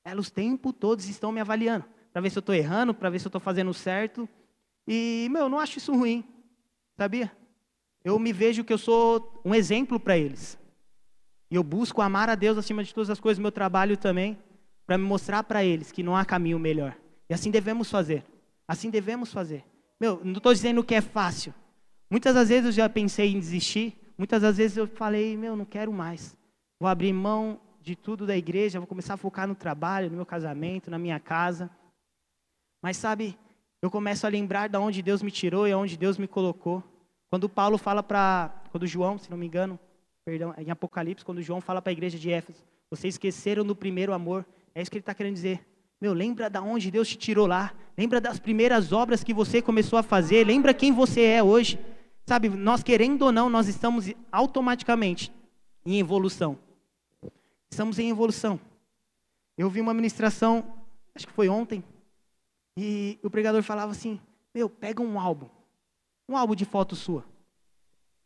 Elas 0.02 0.30
o 0.30 0.32
tempo 0.32 0.72
todo 0.72 1.02
estão 1.02 1.30
me 1.30 1.42
avaliando. 1.42 1.84
Para 2.14 2.22
ver 2.22 2.30
se 2.30 2.38
eu 2.38 2.40
estou 2.40 2.56
errando, 2.56 2.94
para 2.94 3.10
ver 3.10 3.20
se 3.20 3.28
eu 3.28 3.30
estou 3.30 3.42
fazendo 3.42 3.74
certo. 3.74 4.30
E, 4.88 5.28
meu, 5.30 5.42
eu 5.42 5.50
não 5.50 5.60
acho 5.60 5.78
isso 5.78 5.94
ruim. 5.94 6.24
Sabia? 6.98 7.30
Eu 8.06 8.20
me 8.20 8.32
vejo 8.32 8.64
que 8.64 8.72
eu 8.72 8.78
sou 8.78 9.42
um 9.44 9.56
exemplo 9.56 10.00
para 10.00 10.16
eles. 10.16 10.58
E 11.50 11.56
eu 11.56 11.64
busco 11.64 12.04
amar 12.04 12.30
a 12.30 12.36
Deus 12.36 12.56
acima 12.56 12.84
de 12.84 12.94
todas 12.94 13.10
as 13.10 13.20
coisas, 13.20 13.42
meu 13.42 13.52
trabalho 13.52 13.98
também, 13.98 14.38
para 14.86 14.96
me 14.96 15.04
mostrar 15.04 15.42
para 15.44 15.66
eles 15.66 15.92
que 15.92 16.04
não 16.04 16.16
há 16.16 16.24
caminho 16.24 16.60
melhor. 16.60 16.96
E 17.28 17.34
assim 17.34 17.50
devemos 17.50 17.90
fazer. 17.90 18.24
Assim 18.68 18.92
devemos 18.92 19.34
fazer. 19.34 19.66
Meu, 20.00 20.22
não 20.24 20.34
estou 20.34 20.54
dizendo 20.54 20.84
que 20.84 20.94
é 20.94 21.02
fácil. 21.02 21.52
Muitas 22.08 22.36
das 22.36 22.50
vezes 22.50 22.66
eu 22.66 22.72
já 22.72 22.88
pensei 22.88 23.34
em 23.34 23.40
desistir. 23.40 23.98
Muitas 24.16 24.44
das 24.44 24.58
vezes 24.58 24.78
eu 24.78 24.88
falei, 24.88 25.36
meu, 25.36 25.56
não 25.56 25.66
quero 25.66 25.92
mais. 25.92 26.38
Vou 26.80 26.88
abrir 26.88 27.12
mão 27.12 27.60
de 27.82 27.96
tudo 27.96 28.28
da 28.28 28.38
igreja, 28.38 28.80
vou 28.80 28.88
começar 28.88 29.16
a 29.16 29.18
focar 29.18 29.48
no 29.48 29.56
trabalho, 29.56 30.12
no 30.12 30.16
meu 30.16 30.26
casamento, 30.26 30.92
na 30.92 31.00
minha 31.00 31.20
casa. 31.20 31.72
Mas 32.84 32.98
sabe, 32.98 33.36
eu 33.82 33.90
começo 33.90 34.28
a 34.28 34.30
lembrar 34.30 34.68
de 34.68 34.78
onde 34.78 35.02
Deus 35.02 35.24
me 35.24 35.32
tirou 35.32 35.68
e 35.68 35.72
aonde 35.72 35.98
Deus 35.98 36.20
me 36.20 36.28
colocou. 36.28 36.84
Quando 37.36 37.50
Paulo 37.50 37.78
fala 37.78 38.02
para, 38.02 38.50
quando 38.72 38.88
João, 38.88 39.18
se 39.18 39.30
não 39.30 39.38
me 39.38 39.46
engano, 39.46 39.78
perdão, 40.24 40.54
em 40.58 40.72
Apocalipse, 40.72 41.26
quando 41.26 41.42
João 41.42 41.60
fala 41.60 41.82
para 41.82 41.92
a 41.92 41.92
igreja 41.92 42.18
de 42.18 42.32
Éfeso, 42.32 42.64
vocês 42.90 43.16
esqueceram 43.16 43.66
do 43.66 43.76
primeiro 43.76 44.14
amor. 44.14 44.46
É 44.74 44.82
isso 44.82 44.90
que 44.90 44.96
ele 44.96 45.02
está 45.02 45.14
querendo 45.14 45.34
dizer. 45.34 45.60
Meu, 46.00 46.14
lembra 46.14 46.50
da 46.50 46.62
onde 46.62 46.90
Deus 46.90 47.10
te 47.10 47.18
tirou 47.18 47.46
lá. 47.46 47.74
Lembra 47.98 48.22
das 48.22 48.40
primeiras 48.40 48.94
obras 48.94 49.22
que 49.22 49.34
você 49.34 49.62
começou 49.62 50.00
a 50.00 50.02
fazer. 50.02 50.48
Lembra 50.48 50.74
quem 50.74 50.94
você 50.94 51.24
é 51.24 51.44
hoje. 51.44 51.78
Sabe, 52.26 52.48
nós 52.48 52.82
querendo 52.82 53.24
ou 53.24 53.34
não, 53.34 53.50
nós 53.50 53.68
estamos 53.68 54.10
automaticamente 54.32 55.30
em 55.86 56.00
evolução. 56.00 56.58
Estamos 57.70 58.00
em 58.00 58.10
evolução. 58.10 58.58
Eu 59.58 59.70
vi 59.70 59.82
uma 59.82 59.94
ministração, 59.94 60.64
acho 61.14 61.28
que 61.28 61.34
foi 61.34 61.50
ontem, 61.50 61.84
e 62.78 63.20
o 63.22 63.30
pregador 63.30 63.62
falava 63.62 63.92
assim: 63.92 64.22
Meu, 64.54 64.70
pega 64.70 65.02
um 65.04 65.20
álbum. 65.20 65.50
Um 66.28 66.36
álbum 66.36 66.56
de 66.56 66.66
foto 66.66 66.96
sua. 66.96 67.24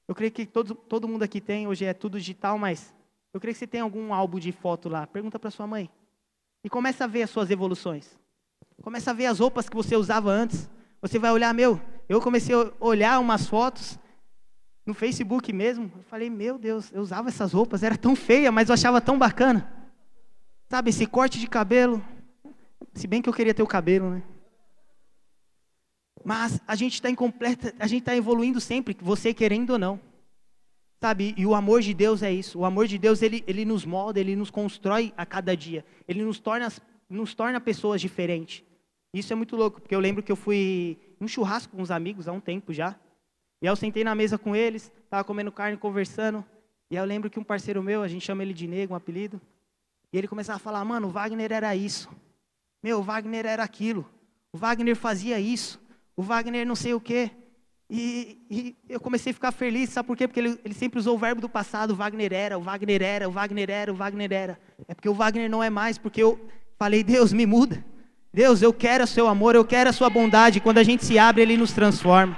Eu 0.07 0.15
creio 0.15 0.31
que 0.31 0.45
todo, 0.45 0.73
todo 0.73 1.07
mundo 1.07 1.23
aqui 1.23 1.39
tem, 1.39 1.67
hoje 1.67 1.85
é 1.85 1.93
tudo 1.93 2.17
digital, 2.17 2.57
mas 2.57 2.93
eu 3.33 3.39
creio 3.39 3.53
que 3.53 3.59
você 3.59 3.67
tem 3.67 3.81
algum 3.81 4.13
álbum 4.13 4.39
de 4.39 4.51
foto 4.51 4.89
lá. 4.89 5.05
Pergunta 5.05 5.37
para 5.37 5.51
sua 5.51 5.67
mãe. 5.67 5.89
E 6.63 6.69
começa 6.69 7.03
a 7.03 7.07
ver 7.07 7.23
as 7.23 7.29
suas 7.29 7.51
evoluções. 7.51 8.17
Começa 8.81 9.11
a 9.11 9.13
ver 9.13 9.27
as 9.27 9.39
roupas 9.39 9.69
que 9.69 9.75
você 9.75 9.95
usava 9.95 10.31
antes. 10.31 10.69
Você 11.01 11.19
vai 11.19 11.31
olhar, 11.31 11.53
meu, 11.53 11.79
eu 12.07 12.19
comecei 12.19 12.55
a 12.55 12.71
olhar 12.79 13.19
umas 13.19 13.47
fotos 13.47 13.99
no 14.85 14.93
Facebook 14.93 15.53
mesmo. 15.53 15.91
Eu 15.95 16.03
falei, 16.03 16.29
meu 16.29 16.57
Deus, 16.57 16.91
eu 16.91 17.01
usava 17.01 17.29
essas 17.29 17.53
roupas, 17.53 17.83
era 17.83 17.97
tão 17.97 18.15
feia, 18.15 18.51
mas 18.51 18.69
eu 18.69 18.73
achava 18.73 18.99
tão 18.99 19.17
bacana. 19.17 19.71
Sabe, 20.67 20.89
esse 20.89 21.05
corte 21.05 21.39
de 21.39 21.47
cabelo. 21.47 22.03
Se 22.93 23.05
bem 23.05 23.21
que 23.21 23.29
eu 23.29 23.33
queria 23.33 23.53
ter 23.53 23.63
o 23.63 23.67
cabelo, 23.67 24.09
né? 24.09 24.23
Mas 26.23 26.59
a 26.67 26.75
gente 26.75 26.93
está 26.93 27.09
em 27.09 27.15
completa, 27.15 27.73
a 27.79 27.87
gente 27.87 28.01
está 28.01 28.15
evoluindo 28.15 28.59
sempre, 28.59 28.95
você 28.99 29.33
querendo 29.33 29.71
ou 29.71 29.79
não. 29.79 29.99
Sabe, 31.01 31.33
e 31.37 31.45
o 31.45 31.55
amor 31.55 31.81
de 31.81 31.93
Deus 31.93 32.21
é 32.21 32.31
isso. 32.31 32.59
O 32.59 32.65
amor 32.65 32.85
de 32.85 32.97
Deus, 32.97 33.21
ele, 33.21 33.43
ele 33.47 33.63
nos 33.63 33.85
molda, 33.85 34.19
ele 34.19 34.35
nos 34.35 34.51
constrói 34.51 35.13
a 35.15 35.25
cada 35.25 35.55
dia. 35.55 35.85
Ele 36.05 36.23
nos 36.23 36.39
torna, 36.39 36.67
nos 37.09 37.33
torna 37.33 37.61
pessoas 37.61 38.01
diferentes. 38.01 38.63
Isso 39.13 39.31
é 39.31 39.35
muito 39.35 39.55
louco, 39.55 39.79
porque 39.79 39.95
eu 39.95 39.99
lembro 39.99 40.21
que 40.21 40.31
eu 40.31 40.35
fui 40.35 40.97
em 41.19 41.23
um 41.23 41.27
churrasco 41.27 41.75
com 41.75 41.81
uns 41.81 41.89
amigos 41.89 42.27
há 42.27 42.33
um 42.33 42.41
tempo 42.41 42.73
já. 42.73 42.99
E 43.61 43.67
aí 43.67 43.71
eu 43.71 43.75
sentei 43.77 44.03
na 44.03 44.13
mesa 44.13 44.37
com 44.37 44.55
eles, 44.55 44.91
estava 45.03 45.23
comendo 45.23 45.51
carne, 45.51 45.77
conversando. 45.77 46.43
E 46.91 46.97
aí 46.97 47.01
eu 47.01 47.07
lembro 47.07 47.29
que 47.29 47.39
um 47.39 47.43
parceiro 47.43 47.81
meu, 47.81 48.03
a 48.03 48.07
gente 48.07 48.25
chama 48.25 48.43
ele 48.43 48.53
de 48.53 48.67
Nego, 48.67 48.93
um 48.93 48.97
apelido. 48.97 49.39
E 50.11 50.17
ele 50.17 50.27
começava 50.27 50.57
a 50.57 50.59
falar, 50.59 50.83
mano, 50.83 51.07
o 51.07 51.11
Wagner 51.11 51.51
era 51.51 51.75
isso. 51.75 52.09
Meu, 52.83 52.99
o 52.99 53.03
Wagner 53.03 53.45
era 53.45 53.63
aquilo. 53.63 54.05
O 54.51 54.57
Wagner 54.57 54.95
fazia 54.95 55.39
isso. 55.39 55.79
O 56.19 56.21
Wagner 56.21 56.67
não 56.67 56.75
sei 56.75 56.93
o 56.93 56.99
quê. 56.99 57.31
E, 57.89 58.45
e, 58.51 58.75
eu 58.89 58.99
comecei 58.99 59.31
a 59.31 59.33
ficar 59.33 59.53
feliz, 59.53 59.89
sabe 59.89 60.05
por 60.05 60.17
quê? 60.17 60.27
Porque 60.27 60.41
ele, 60.41 60.59
ele, 60.65 60.73
sempre 60.73 60.99
usou 60.99 61.15
o 61.15 61.17
verbo 61.17 61.39
do 61.39 61.47
passado, 61.47 61.91
o 61.91 61.95
Wagner 61.95 62.33
era, 62.33 62.57
o 62.57 62.61
Wagner 62.61 63.01
era, 63.01 63.29
o 63.29 63.31
Wagner 63.31 63.69
era, 63.69 63.93
o 63.93 63.95
Wagner 63.95 64.33
era. 64.33 64.59
É 64.85 64.93
porque 64.93 65.07
o 65.07 65.13
Wagner 65.13 65.49
não 65.49 65.63
é 65.63 65.69
mais, 65.69 65.97
porque 65.97 66.21
eu 66.21 66.37
falei, 66.77 67.05
Deus, 67.05 67.31
me 67.31 67.45
muda. 67.45 67.81
Deus, 68.33 68.61
eu 68.61 68.73
quero 68.73 69.05
o 69.05 69.07
seu 69.07 69.29
amor, 69.29 69.55
eu 69.55 69.63
quero 69.63 69.89
a 69.89 69.93
sua 69.93 70.09
bondade. 70.09 70.59
Quando 70.59 70.79
a 70.79 70.83
gente 70.83 71.05
se 71.05 71.17
abre, 71.17 71.41
ele 71.41 71.55
nos 71.55 71.71
transforma. 71.71 72.37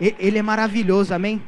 Ele 0.00 0.38
é 0.38 0.42
maravilhoso, 0.42 1.14
amém? 1.14 1.40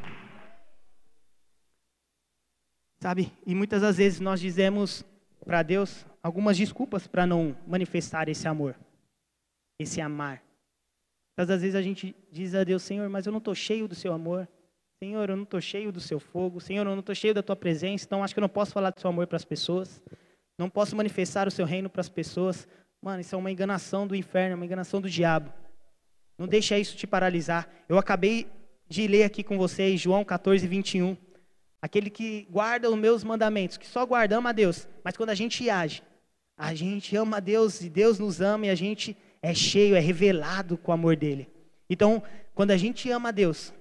Sabe? 3.00 3.32
E 3.44 3.52
muitas 3.52 3.82
das 3.82 3.96
vezes 3.96 4.20
nós 4.20 4.38
dizemos 4.38 5.04
para 5.44 5.64
Deus 5.64 6.06
algumas 6.22 6.56
desculpas 6.56 7.08
para 7.08 7.26
não 7.26 7.56
manifestar 7.66 8.28
esse 8.28 8.46
amor, 8.46 8.76
esse 9.76 10.00
amar. 10.00 10.45
Muitas 11.36 11.48
das 11.48 11.60
vezes 11.60 11.74
a 11.74 11.82
gente 11.82 12.16
diz 12.32 12.54
a 12.54 12.64
Deus, 12.64 12.82
Senhor, 12.82 13.08
mas 13.10 13.26
eu 13.26 13.32
não 13.32 13.38
estou 13.38 13.54
cheio 13.54 13.86
do 13.86 13.94
seu 13.94 14.12
amor. 14.12 14.48
Senhor, 14.98 15.28
eu 15.28 15.36
não 15.36 15.42
estou 15.42 15.60
cheio 15.60 15.92
do 15.92 16.00
seu 16.00 16.18
fogo. 16.18 16.60
Senhor, 16.60 16.86
eu 16.86 16.92
não 16.92 17.00
estou 17.00 17.14
cheio 17.14 17.34
da 17.34 17.42
tua 17.42 17.54
presença. 17.54 18.06
Então 18.06 18.24
acho 18.24 18.34
que 18.34 18.40
eu 18.40 18.42
não 18.42 18.48
posso 18.48 18.72
falar 18.72 18.90
do 18.90 18.98
seu 18.98 19.10
amor 19.10 19.26
para 19.26 19.36
as 19.36 19.44
pessoas. 19.44 20.02
Não 20.58 20.70
posso 20.70 20.96
manifestar 20.96 21.46
o 21.46 21.50
seu 21.50 21.66
reino 21.66 21.90
para 21.90 22.00
as 22.00 22.08
pessoas. 22.08 22.66
Mano, 23.02 23.20
isso 23.20 23.34
é 23.34 23.38
uma 23.38 23.52
enganação 23.52 24.06
do 24.06 24.16
inferno, 24.16 24.52
é 24.52 24.54
uma 24.54 24.64
enganação 24.64 25.00
do 25.00 25.10
diabo. 25.10 25.52
Não 26.38 26.48
deixa 26.48 26.78
isso 26.78 26.96
te 26.96 27.06
paralisar. 27.06 27.68
Eu 27.86 27.98
acabei 27.98 28.46
de 28.88 29.06
ler 29.06 29.24
aqui 29.24 29.42
com 29.42 29.58
vocês 29.58 30.00
João 30.00 30.24
14, 30.24 30.66
21. 30.66 31.16
Aquele 31.82 32.08
que 32.08 32.46
guarda 32.50 32.90
os 32.90 32.96
meus 32.96 33.22
mandamentos, 33.22 33.76
que 33.76 33.86
só 33.86 34.06
guarda, 34.06 34.38
ama 34.38 34.50
a 34.50 34.52
Deus. 34.52 34.88
Mas 35.04 35.16
quando 35.16 35.30
a 35.30 35.34
gente 35.34 35.68
age, 35.68 36.02
a 36.56 36.74
gente 36.74 37.14
ama 37.14 37.36
a 37.36 37.40
Deus 37.40 37.82
e 37.82 37.90
Deus 37.90 38.18
nos 38.18 38.40
ama 38.40 38.66
e 38.66 38.70
a 38.70 38.74
gente 38.74 39.14
é 39.46 39.54
cheio, 39.54 39.94
é 39.94 40.00
revelado 40.00 40.76
com 40.76 40.90
o 40.90 40.94
amor 40.94 41.14
dele. 41.14 41.48
Então, 41.88 42.20
quando 42.52 42.72
a 42.72 42.76
gente 42.76 43.08
ama 43.12 43.28
a 43.28 43.32
Deus, 43.32 43.72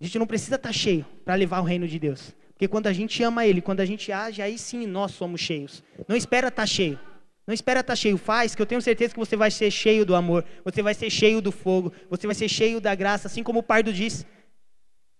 a 0.00 0.04
gente 0.04 0.18
não 0.18 0.26
precisa 0.26 0.56
estar 0.56 0.70
tá 0.70 0.72
cheio 0.72 1.06
para 1.24 1.36
levar 1.36 1.60
o 1.60 1.62
reino 1.62 1.86
de 1.86 2.00
Deus. 2.00 2.34
Porque 2.48 2.66
quando 2.66 2.88
a 2.88 2.92
gente 2.92 3.22
ama 3.22 3.46
Ele, 3.46 3.60
quando 3.60 3.78
a 3.78 3.84
gente 3.84 4.10
age, 4.10 4.42
aí 4.42 4.58
sim 4.58 4.86
nós 4.88 5.12
somos 5.12 5.40
cheios. 5.40 5.84
Não 6.08 6.16
espera 6.16 6.48
estar 6.48 6.62
tá 6.62 6.66
cheio. 6.66 6.98
Não 7.46 7.54
espera 7.54 7.78
estar 7.78 7.92
tá 7.92 7.96
cheio. 7.96 8.18
Faz, 8.18 8.56
que 8.56 8.62
eu 8.62 8.66
tenho 8.66 8.82
certeza 8.82 9.12
que 9.14 9.18
você 9.18 9.36
vai 9.36 9.52
ser 9.52 9.70
cheio 9.70 10.04
do 10.04 10.16
amor. 10.16 10.44
Você 10.64 10.82
vai 10.82 10.94
ser 10.94 11.08
cheio 11.10 11.40
do 11.40 11.52
fogo. 11.52 11.92
Você 12.10 12.26
vai 12.26 12.34
ser 12.34 12.48
cheio 12.48 12.80
da 12.80 12.92
graça. 12.92 13.28
Assim 13.28 13.44
como 13.44 13.60
o 13.60 13.62
Pardo 13.62 13.92
disse. 13.92 14.26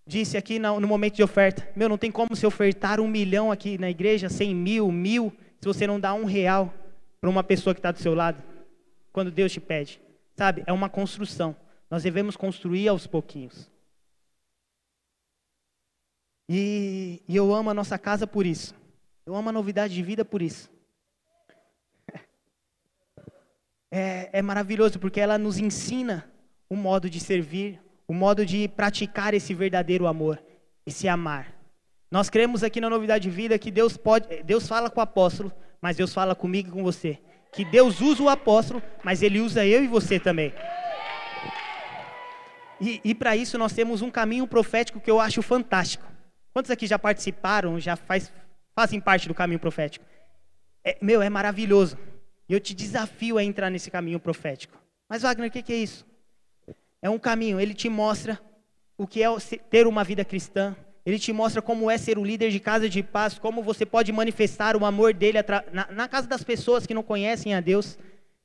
Disse 0.05 0.37
aqui 0.37 0.59
no, 0.59 0.89
momento 0.89 1.15
de 1.15 1.23
oferta. 1.23 1.69
Meu, 1.77 1.89
não 1.89 1.99
tem 1.99 2.11
como 2.11 2.35
se 2.35 2.45
ofertar 2.45 2.99
um 2.99 3.07
milhão 3.07 3.53
aqui 3.53 3.79
na 3.79 3.89
igreja, 3.89 4.29
cem 4.29 4.53
mil, 4.55 4.91
mil, 4.91 5.33
se 5.61 5.67
você 5.67 5.87
não 5.87 6.01
dá 6.01 6.13
um 6.15 6.25
real 6.25 6.75
para 7.21 7.31
uma 7.31 7.45
pessoa 7.45 7.73
que 7.73 7.79
está 7.79 7.93
do 7.93 8.01
seu 8.01 8.13
lado 8.13 8.54
quando 9.15 9.31
Deus 9.31 9.53
te 9.53 9.61
pede. 9.61 10.03
Sabe? 10.37 10.65
É 10.67 10.73
uma 10.73 10.91
construção. 10.91 11.57
Nós 11.89 12.03
devemos 12.03 12.37
construir 12.37 12.89
aos 12.89 13.07
pouquinhos. 13.07 13.71
E, 16.49 17.23
e, 17.27 17.37
eu 17.37 17.55
amo 17.55 17.71
a 17.71 17.75
nossa 17.75 17.97
casa 17.97 18.27
por 18.27 18.45
isso. 18.45 18.75
Eu 19.25 19.37
amo 19.37 19.49
a 19.49 19.53
novidade 19.53 19.95
de 19.95 20.03
vida 20.03 20.25
por 20.25 20.43
isso. 20.43 20.69
É, 23.97 24.29
é 24.33 24.43
maravilhoso 24.43 24.99
porque 24.99 25.21
ela 25.21 25.39
nos 25.39 25.57
ensina 25.57 26.29
o 26.69 26.75
modo 26.75 27.09
de 27.09 27.21
servir, 27.21 27.81
o 28.09 28.13
modo 28.13 28.45
de 28.45 28.67
praticar 28.67 29.35
esse 29.35 29.55
verdadeiro 29.55 30.09
amor, 30.09 30.43
esse 30.85 31.07
amar. 31.07 31.55
Nós 32.11 32.29
cremos 32.29 32.65
aqui 32.65 32.81
na 32.81 32.91
novidade 32.91 33.23
de 33.23 33.31
vida 33.31 33.57
que 33.57 33.71
Deus 33.71 33.97
pode, 33.97 34.43
Deus 34.43 34.67
fala 34.67 34.91
com 34.91 34.99
o 34.99 35.03
apóstolo, 35.05 35.53
mas 35.81 35.97
Deus 35.97 36.13
fala 36.13 36.35
comigo 36.35 36.71
e 36.71 36.73
com 36.73 36.83
você 36.83 37.21
que 37.55 37.65
Deus 37.65 38.01
usa 38.01 38.23
o 38.23 38.29
apóstolo, 38.29 38.83
mas 39.03 39.23
ele 39.23 39.41
usa 39.41 39.65
eu 39.65 39.83
e 39.85 39.89
você 39.89 40.19
também. 40.19 40.53
E, 42.81 43.01
e 43.05 43.15
para 43.15 43.37
isso 43.37 43.57
nós 43.57 43.73
temos 43.73 44.03
um 44.03 44.11
caminho 44.11 44.47
profético 44.47 45.01
que 45.01 45.11
eu 45.11 45.21
acho 45.21 45.41
fantástico. 45.41 46.05
Quantos 46.53 46.71
aqui 46.71 46.87
já 46.87 46.99
participaram, 46.99 47.79
já 47.81 47.97
faz, 47.97 48.33
fazem 48.75 49.01
parte 49.01 49.29
do 49.29 49.35
caminho 49.35 49.61
profético? 49.61 50.05
É, 50.85 50.99
meu, 51.01 51.23
é 51.23 51.31
maravilhoso. 51.31 51.97
E 52.49 52.53
eu 52.53 52.61
te 52.61 52.75
desafio 52.75 53.39
a 53.39 53.45
entrar 53.45 53.71
nesse 53.71 53.91
caminho 53.91 54.21
profético. 54.21 54.77
Mas 55.09 55.23
Wagner, 55.23 55.49
o 55.49 55.53
que, 55.53 55.63
que 55.63 55.73
é 55.73 55.77
isso? 55.77 56.07
É 57.01 57.09
um 57.09 57.19
caminho, 57.19 57.61
ele 57.61 57.75
te 57.75 57.89
mostra 57.89 58.41
o 58.97 59.07
que 59.07 59.23
é 59.23 59.29
ter 59.71 59.87
uma 59.87 60.05
vida 60.05 60.25
cristã, 60.25 60.77
ele 61.05 61.19
te 61.19 61.33
mostra 61.33 61.61
como 61.61 61.91
é 61.91 61.99
ser 61.99 62.19
o 62.19 62.25
líder 62.25 62.51
de 62.51 62.59
casa 62.59 62.89
de 62.89 63.03
paz, 63.03 63.39
como 63.39 63.63
você 63.63 63.85
pode 63.85 64.11
manifestar 64.11 64.77
o 64.77 64.87
amor 64.87 65.13
dele 65.13 65.39
na, 65.71 65.87
na 65.91 66.09
casa 66.09 66.27
das 66.27 66.43
pessoas 66.43 66.87
que 66.87 66.95
não 66.95 67.03
conhecem 67.03 67.55
a 67.55 67.61
Deus. 67.61 67.99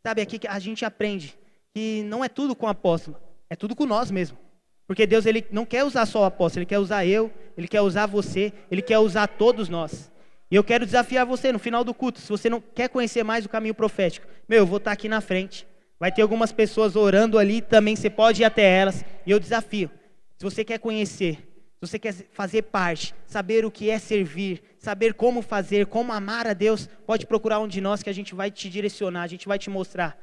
Sabe, 0.06 0.22
aqui 0.22 0.40
a 0.48 0.60
gente 0.60 0.84
aprende 0.84 1.38
que 1.74 2.04
não 2.04 2.24
é 2.24 2.28
tudo 2.28 2.56
com 2.56 2.66
o 2.66 2.70
apóstolo, 2.70 3.18
é 3.50 3.56
tudo 3.56 3.76
com 3.76 3.86
nós 3.86 4.12
mesmo. 4.12 4.38
Porque 4.86 5.06
Deus 5.06 5.26
ele 5.26 5.46
não 5.52 5.66
quer 5.66 5.84
usar 5.84 6.06
só 6.06 6.22
o 6.22 6.26
apóstolo, 6.26 6.62
ele 6.62 6.66
quer 6.66 6.80
usar 6.80 7.06
eu, 7.06 7.32
ele 7.56 7.68
quer 7.68 7.82
usar 7.82 8.08
você, 8.08 8.52
ele 8.72 8.82
quer 8.82 9.00
usar 9.00 9.28
todos 9.28 9.70
nós. 9.70 10.12
E 10.52 10.56
eu 10.56 10.64
quero 10.64 10.86
desafiar 10.86 11.26
você 11.26 11.52
no 11.52 11.60
final 11.60 11.84
do 11.84 11.94
culto, 11.94 12.20
se 12.20 12.28
você 12.28 12.50
não 12.50 12.60
quer 12.60 12.90
conhecer 12.90 13.24
mais 13.24 13.46
o 13.46 13.50
caminho 13.50 13.76
profético, 13.76 14.28
meu, 14.48 14.60
eu 14.60 14.66
vou 14.66 14.78
estar 14.78 14.92
aqui 14.92 15.08
na 15.08 15.22
frente. 15.22 15.68
Vai 16.00 16.12
ter 16.12 16.22
algumas 16.22 16.52
pessoas 16.52 16.96
orando 16.96 17.38
ali, 17.38 17.62
também 17.62 17.96
você 17.96 18.10
pode 18.10 18.42
ir 18.42 18.46
até 18.46 18.64
elas, 18.64 19.06
e 19.26 19.32
eu 19.32 19.40
desafio. 19.40 19.92
Se 20.38 20.44
você 20.44 20.64
quer 20.64 20.80
conhecer 20.80 21.49
se 21.80 21.88
você 21.88 21.98
quer 21.98 22.14
fazer 22.14 22.64
parte, 22.64 23.16
saber 23.26 23.64
o 23.64 23.72
que 23.72 23.90
é 23.90 23.98
servir, 23.98 24.62
saber 24.78 25.14
como 25.14 25.42
fazer, 25.42 25.86
como 25.86 26.12
amar 26.12 26.46
a 26.46 26.52
Deus, 26.52 26.88
pode 27.08 27.26
procurar 27.26 27.62
um 27.62 27.70
de 27.70 27.80
nós 27.80 28.04
que 28.04 28.10
a 28.10 28.14
gente 28.14 28.36
vai 28.36 28.52
te 28.52 28.70
direcionar, 28.70 29.22
a 29.22 29.28
gente 29.28 29.48
vai 29.48 29.58
te 29.58 29.70
mostrar. 29.70 30.20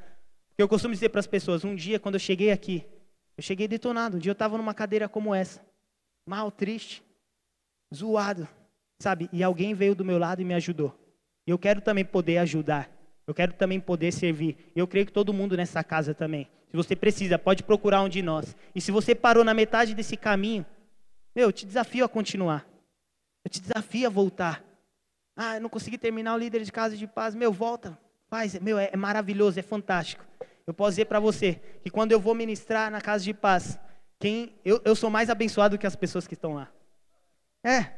Eu 0.55 0.67
costumo 0.67 0.93
dizer 0.93 1.09
para 1.09 1.19
as 1.19 1.25
pessoas, 1.25 1.65
um 1.65 1.73
dia 1.73 1.99
quando 1.99 2.13
eu 2.13 2.19
cheguei 2.19 2.51
aqui, 2.51 2.85
eu 3.35 3.41
cheguei 3.41 3.67
detonado, 3.67 4.17
um 4.17 4.19
dia 4.19 4.29
eu 4.29 4.33
estava 4.33 4.55
numa 4.55 4.73
cadeira 4.73 5.09
como 5.09 5.33
essa, 5.33 5.59
mal, 6.27 6.51
triste, 6.51 7.01
zoado, 7.93 8.47
sabe? 8.99 9.27
E 9.33 9.41
alguém 9.41 9.73
veio 9.73 9.95
do 9.95 10.05
meu 10.05 10.19
lado 10.19 10.43
e 10.43 10.45
me 10.45 10.53
ajudou. 10.53 10.95
E 11.47 11.49
eu 11.49 11.57
quero 11.57 11.81
também 11.81 12.05
poder 12.05 12.37
ajudar. 12.37 12.87
Eu 13.25 13.33
quero 13.33 13.53
também 13.53 13.79
poder 13.79 14.11
servir. 14.11 14.71
Eu 14.75 14.87
creio 14.87 15.07
que 15.07 15.11
todo 15.11 15.33
mundo 15.33 15.57
nessa 15.57 15.83
casa 15.83 16.13
também. 16.13 16.47
Se 16.69 16.77
você 16.77 16.95
precisa, 16.95 17.39
pode 17.39 17.63
procurar 17.63 18.01
um 18.03 18.09
de 18.09 18.21
nós. 18.21 18.55
E 18.75 18.81
se 18.81 18.91
você 18.91 19.15
parou 19.15 19.43
na 19.43 19.53
metade 19.55 19.95
desse 19.95 20.15
caminho, 20.15 20.65
meu, 21.37 21.49
eu 21.49 21.51
te 21.51 21.67
desafio 21.67 22.03
a 22.03 22.09
continuar. 22.09 22.67
Eu 23.45 23.51
te 23.51 23.61
desafio 23.61 24.07
a 24.07 24.09
voltar. 24.09 24.65
Ah, 25.35 25.57
eu 25.57 25.61
não 25.61 25.69
consegui 25.69 25.95
terminar 25.95 26.33
o 26.33 26.37
líder 26.39 26.63
de 26.63 26.71
casa 26.71 26.97
de 26.97 27.05
paz. 27.05 27.35
Meu, 27.35 27.53
volta. 27.53 27.95
Faz. 28.27 28.59
Meu, 28.59 28.79
é, 28.79 28.89
é 28.91 28.97
maravilhoso, 28.97 29.59
é 29.59 29.61
fantástico. 29.61 30.25
Eu 30.65 30.73
posso 30.73 30.93
dizer 30.93 31.05
para 31.05 31.19
você 31.19 31.61
que 31.83 31.91
quando 31.91 32.11
eu 32.11 32.19
vou 32.19 32.33
ministrar 32.33 32.89
na 32.89 32.99
casa 32.99 33.23
de 33.23 33.35
paz, 33.35 33.79
quem 34.19 34.59
eu, 34.65 34.81
eu 34.83 34.95
sou 34.95 35.11
mais 35.11 35.29
abençoado 35.29 35.77
que 35.77 35.85
as 35.85 35.95
pessoas 35.95 36.25
que 36.25 36.33
estão 36.33 36.55
lá. 36.55 36.71
É, 37.63 37.93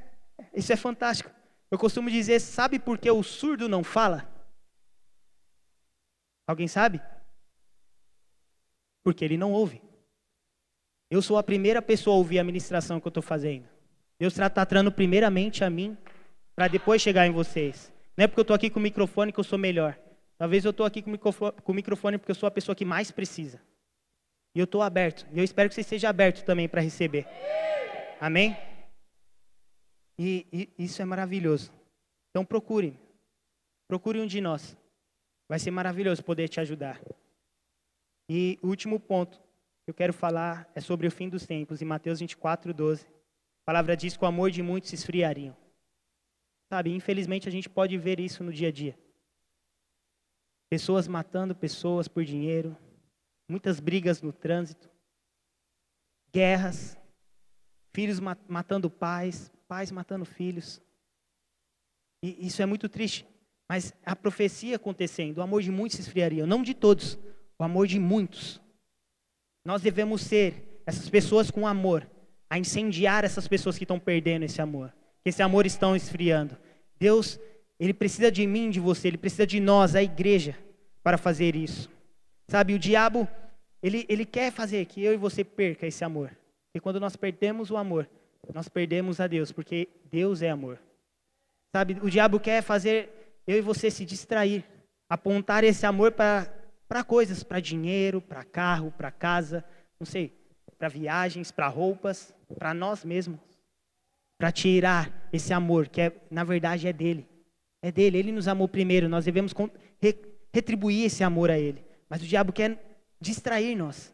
isso 0.53 0.73
é 0.73 0.75
fantástico. 0.75 1.31
Eu 1.71 1.79
costumo 1.79 2.11
dizer, 2.11 2.41
sabe 2.41 2.77
por 2.77 2.97
que 2.97 3.09
o 3.09 3.23
surdo 3.23 3.69
não 3.69 3.85
fala? 3.85 4.29
Alguém 6.45 6.67
sabe? 6.67 7.01
Porque 9.01 9.23
ele 9.23 9.37
não 9.37 9.53
ouve. 9.53 9.81
Eu 11.09 11.21
sou 11.21 11.37
a 11.37 11.43
primeira 11.43 11.81
pessoa 11.81 12.15
a 12.15 12.17
ouvir 12.17 12.37
a 12.39 12.43
ministração 12.43 12.99
que 12.99 13.07
eu 13.07 13.09
estou 13.09 13.23
fazendo. 13.23 13.67
Deus 14.19 14.33
está 14.33 14.49
tratando 14.49 14.91
primeiramente 14.91 15.63
a 15.63 15.69
mim, 15.69 15.97
para 16.55 16.67
depois 16.67 17.01
chegar 17.01 17.25
em 17.25 17.31
vocês. 17.31 17.91
Não 18.15 18.25
é 18.25 18.27
porque 18.27 18.41
eu 18.41 18.43
estou 18.43 18.55
aqui 18.55 18.69
com 18.69 18.79
o 18.79 18.83
microfone 18.83 19.31
que 19.31 19.39
eu 19.39 19.43
sou 19.43 19.57
melhor. 19.57 19.97
Talvez 20.37 20.65
eu 20.65 20.71
estou 20.71 20.85
aqui 20.85 21.01
com 21.01 21.71
o 21.71 21.73
microfone 21.73 22.17
porque 22.17 22.31
eu 22.31 22.35
sou 22.35 22.47
a 22.47 22.51
pessoa 22.51 22.75
que 22.75 22.85
mais 22.85 23.09
precisa. 23.11 23.59
E 24.53 24.59
eu 24.59 24.65
estou 24.65 24.81
aberto. 24.81 25.25
E 25.33 25.39
eu 25.39 25.43
espero 25.43 25.69
que 25.69 25.75
você 25.75 25.81
esteja 25.81 26.09
aberto 26.09 26.43
também 26.43 26.67
para 26.67 26.81
receber. 26.81 27.25
Amém? 28.19 28.55
E, 30.17 30.45
e, 30.51 30.69
isso 30.83 31.01
é 31.01 31.05
maravilhoso. 31.05 31.71
Então 32.29 32.45
procure. 32.45 32.97
Procure 33.87 34.19
um 34.19 34.27
de 34.27 34.41
nós. 34.41 34.77
Vai 35.47 35.57
ser 35.59 35.71
maravilhoso 35.71 36.23
poder 36.23 36.49
te 36.49 36.59
ajudar. 36.59 37.01
E 38.29 38.59
último 38.61 38.99
ponto 38.99 39.41
eu 39.89 39.93
quero 39.93 40.13
falar 40.13 40.69
é 40.75 40.81
sobre 40.81 41.07
o 41.07 41.11
fim 41.11 41.27
dos 41.27 41.47
tempos, 41.47 41.81
em 41.81 41.85
Mateus 41.85 42.19
24, 42.19 42.73
12. 42.73 43.07
A 43.07 43.65
palavra 43.65 43.97
diz 43.97 44.15
que 44.15 44.23
o 44.23 44.27
amor 44.27 44.51
de 44.51 44.61
muitos 44.61 44.91
se 44.91 44.95
esfriariam. 44.95 45.57
Sabe, 46.71 46.93
infelizmente 46.93 47.49
a 47.49 47.51
gente 47.51 47.67
pode 47.67 47.97
ver 47.97 48.19
isso 48.19 48.43
no 48.43 48.53
dia 48.53 48.67
a 48.67 48.71
dia. 48.71 48.97
Pessoas 50.69 51.07
matando 51.07 51.55
pessoas 51.55 52.07
por 52.07 52.23
dinheiro, 52.23 52.77
muitas 53.49 53.79
brigas 53.79 54.21
no 54.21 54.31
trânsito, 54.31 54.87
guerras, 56.31 56.95
filhos 57.91 58.19
matando 58.47 58.91
pais, 58.91 59.51
pais 59.67 59.91
matando 59.91 60.23
filhos. 60.23 60.79
E 62.23 62.45
isso 62.45 62.61
é 62.61 62.65
muito 62.67 62.87
triste. 62.87 63.25
Mas 63.67 63.91
a 64.05 64.15
profecia 64.15 64.75
acontecendo, 64.75 65.39
o 65.39 65.41
amor 65.41 65.63
de 65.63 65.71
muitos 65.71 65.95
se 65.95 66.03
esfriaria, 66.03 66.45
não 66.45 66.61
de 66.61 66.75
todos, 66.75 67.17
o 67.57 67.63
amor 67.63 67.87
de 67.87 67.99
muitos. 67.99 68.61
Nós 69.63 69.81
devemos 69.81 70.21
ser 70.21 70.81
essas 70.85 71.09
pessoas 71.09 71.51
com 71.51 71.67
amor, 71.67 72.07
a 72.49 72.57
incendiar 72.57 73.23
essas 73.23 73.47
pessoas 73.47 73.77
que 73.77 73.83
estão 73.83 73.99
perdendo 73.99 74.43
esse 74.43 74.61
amor, 74.61 74.93
que 75.23 75.29
esse 75.29 75.41
amor 75.41 75.65
estão 75.65 75.95
esfriando. 75.95 76.57
Deus, 76.97 77.39
ele 77.79 77.93
precisa 77.93 78.31
de 78.31 78.45
mim, 78.47 78.69
de 78.69 78.79
você, 78.79 79.07
ele 79.07 79.17
precisa 79.17 79.45
de 79.45 79.59
nós, 79.59 79.95
a 79.95 80.01
igreja, 80.01 80.57
para 81.03 81.17
fazer 81.17 81.55
isso. 81.55 81.89
Sabe, 82.47 82.73
o 82.73 82.79
diabo, 82.79 83.27
ele, 83.83 84.05
ele 84.09 84.25
quer 84.25 84.51
fazer 84.51 84.85
que 84.85 85.03
eu 85.03 85.13
e 85.13 85.17
você 85.17 85.43
perca 85.43 85.85
esse 85.85 86.03
amor. 86.03 86.35
E 86.73 86.79
quando 86.79 86.99
nós 86.99 87.15
perdemos 87.15 87.69
o 87.69 87.77
amor, 87.77 88.09
nós 88.53 88.67
perdemos 88.67 89.19
a 89.19 89.27
Deus, 89.27 89.51
porque 89.51 89.87
Deus 90.11 90.41
é 90.41 90.49
amor. 90.49 90.79
Sabe, 91.71 91.97
o 92.01 92.09
diabo 92.09 92.39
quer 92.39 92.63
fazer 92.63 93.41
eu 93.45 93.57
e 93.57 93.61
você 93.61 93.91
se 93.91 94.03
distrair, 94.03 94.65
apontar 95.07 95.63
esse 95.63 95.85
amor 95.85 96.11
para 96.11 96.51
coisas, 97.03 97.43
para 97.43 97.59
dinheiro, 97.59 98.19
para 98.19 98.43
carro, 98.43 98.91
para 98.91 99.11
casa, 99.11 99.63
não 99.99 100.05
sei, 100.05 100.33
para 100.77 100.87
viagens, 100.87 101.51
para 101.51 101.67
roupas, 101.67 102.33
para 102.57 102.73
nós 102.73 103.05
mesmos, 103.05 103.39
para 104.39 104.51
tirar 104.51 105.29
esse 105.31 105.53
amor 105.53 105.87
que 105.87 106.01
é, 106.01 106.21
na 106.31 106.43
verdade 106.43 106.87
é 106.87 106.93
dele. 106.93 107.27
É 107.81 107.91
dele, 107.91 108.17
ele 108.17 108.31
nos 108.31 108.47
amou 108.47 108.67
primeiro, 108.67 109.07
nós 109.07 109.25
devemos 109.25 109.53
retribuir 110.53 111.05
esse 111.05 111.23
amor 111.23 111.51
a 111.51 111.59
ele. 111.59 111.85
Mas 112.09 112.21
o 112.21 112.25
diabo 112.25 112.51
quer 112.51 113.05
distrair 113.21 113.75
nós. 113.75 114.13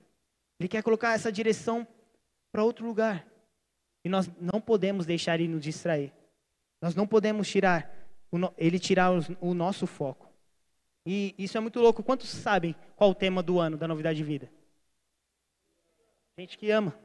Ele 0.59 0.67
quer 0.67 0.83
colocar 0.83 1.13
essa 1.13 1.31
direção 1.31 1.87
para 2.51 2.63
outro 2.63 2.85
lugar. 2.85 3.25
E 4.03 4.09
nós 4.09 4.29
não 4.39 4.61
podemos 4.61 5.05
deixar 5.05 5.39
ele 5.39 5.47
nos 5.47 5.63
distrair. 5.63 6.13
Nós 6.81 6.93
não 6.93 7.07
podemos 7.07 7.47
tirar 7.47 7.91
ele 8.57 8.77
tirar 8.77 9.11
o 9.39 9.53
nosso 9.53 9.87
foco. 9.87 10.29
E 11.05 11.35
isso 11.37 11.57
é 11.57 11.61
muito 11.61 11.79
louco. 11.79 12.01
Quantos 12.01 12.29
sabem 12.29 12.75
qual 12.95 13.11
o 13.11 13.15
tema 13.15 13.43
do 13.43 13.59
ano 13.59 13.77
da 13.77 13.87
novidade 13.87 14.17
de 14.17 14.23
vida? 14.23 14.49
Gente 16.37 16.57
que 16.57 16.71
ama. 16.71 16.97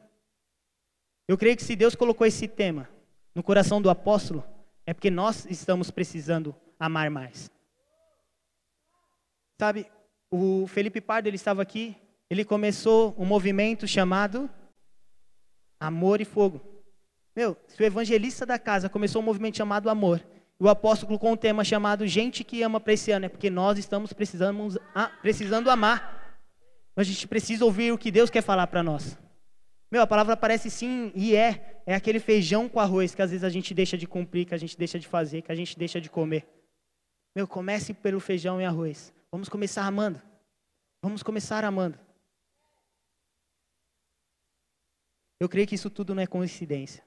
Eu 1.27 1.37
creio 1.37 1.55
que 1.55 1.63
se 1.63 1.75
Deus 1.75 1.95
colocou 1.95 2.25
esse 2.25 2.47
tema 2.47 2.89
no 3.33 3.43
coração 3.43 3.81
do 3.81 3.89
apóstolo, 3.89 4.43
é 4.85 4.93
porque 4.93 5.09
nós 5.09 5.45
estamos 5.45 5.91
precisando 5.91 6.55
amar 6.79 7.09
mais. 7.09 7.49
Sabe, 9.59 9.85
o 10.29 10.65
Felipe 10.67 10.99
Pardo, 10.99 11.27
ele 11.27 11.35
estava 11.35 11.61
aqui, 11.61 11.95
ele 12.29 12.43
começou 12.43 13.15
um 13.17 13.25
movimento 13.25 13.87
chamado 13.87 14.49
Amor 15.79 16.19
e 16.19 16.25
Fogo. 16.25 16.59
Meu, 17.35 17.55
se 17.67 17.81
o 17.81 17.85
evangelista 17.85 18.45
da 18.45 18.57
casa 18.57 18.89
começou 18.89 19.21
um 19.21 19.25
movimento 19.25 19.57
chamado 19.57 19.89
Amor, 19.89 20.25
o 20.61 20.69
apóstolo 20.69 21.07
colocou 21.07 21.31
um 21.31 21.35
tema 21.35 21.63
chamado 21.63 22.05
Gente 22.05 22.43
que 22.43 22.61
ama 22.61 22.79
para 22.79 22.93
esse 22.93 23.09
ano, 23.09 23.25
é 23.25 23.29
porque 23.29 23.49
nós 23.49 23.79
estamos 23.79 24.13
precisando, 24.13 24.79
precisando 25.19 25.71
amar. 25.71 26.39
A 26.95 27.01
gente 27.01 27.27
precisa 27.27 27.65
ouvir 27.65 27.91
o 27.91 27.97
que 27.97 28.11
Deus 28.11 28.29
quer 28.29 28.43
falar 28.43 28.67
para 28.67 28.83
nós. 28.83 29.17
Meu, 29.91 30.03
a 30.03 30.07
palavra 30.07 30.37
parece 30.37 30.69
sim 30.69 31.11
e 31.15 31.35
é. 31.35 31.81
É 31.83 31.95
aquele 31.95 32.19
feijão 32.19 32.69
com 32.69 32.79
arroz 32.79 33.15
que 33.15 33.23
às 33.23 33.31
vezes 33.31 33.43
a 33.43 33.49
gente 33.49 33.73
deixa 33.73 33.97
de 33.97 34.05
cumprir, 34.05 34.45
que 34.45 34.53
a 34.53 34.57
gente 34.57 34.77
deixa 34.77 34.99
de 34.99 35.07
fazer, 35.07 35.41
que 35.41 35.51
a 35.51 35.55
gente 35.55 35.79
deixa 35.79 35.99
de 35.99 36.11
comer. 36.11 36.47
Meu, 37.35 37.47
comece 37.47 37.91
pelo 37.91 38.19
feijão 38.19 38.61
e 38.61 38.65
arroz. 38.65 39.11
Vamos 39.31 39.49
começar 39.49 39.83
amando. 39.87 40.21
Vamos 41.01 41.23
começar 41.23 41.65
amando. 41.65 41.97
Eu 45.39 45.49
creio 45.49 45.65
que 45.65 45.73
isso 45.73 45.89
tudo 45.89 46.13
não 46.13 46.21
é 46.21 46.27
coincidência. 46.27 47.03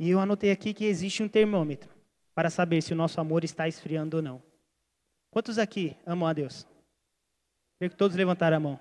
E 0.00 0.10
eu 0.10 0.18
anotei 0.18 0.50
aqui 0.50 0.74
que 0.74 0.84
existe 0.84 1.22
um 1.22 1.28
termômetro 1.28 1.93
para 2.34 2.50
saber 2.50 2.82
se 2.82 2.92
o 2.92 2.96
nosso 2.96 3.20
amor 3.20 3.44
está 3.44 3.68
esfriando 3.68 4.16
ou 4.16 4.22
não. 4.22 4.42
Quantos 5.30 5.58
aqui 5.58 5.96
amam 6.04 6.28
a 6.28 6.32
Deus? 6.32 6.66
Creio 7.78 7.90
que 7.90 7.96
todos 7.96 8.16
levantaram 8.16 8.56
a 8.56 8.60
mão. 8.60 8.80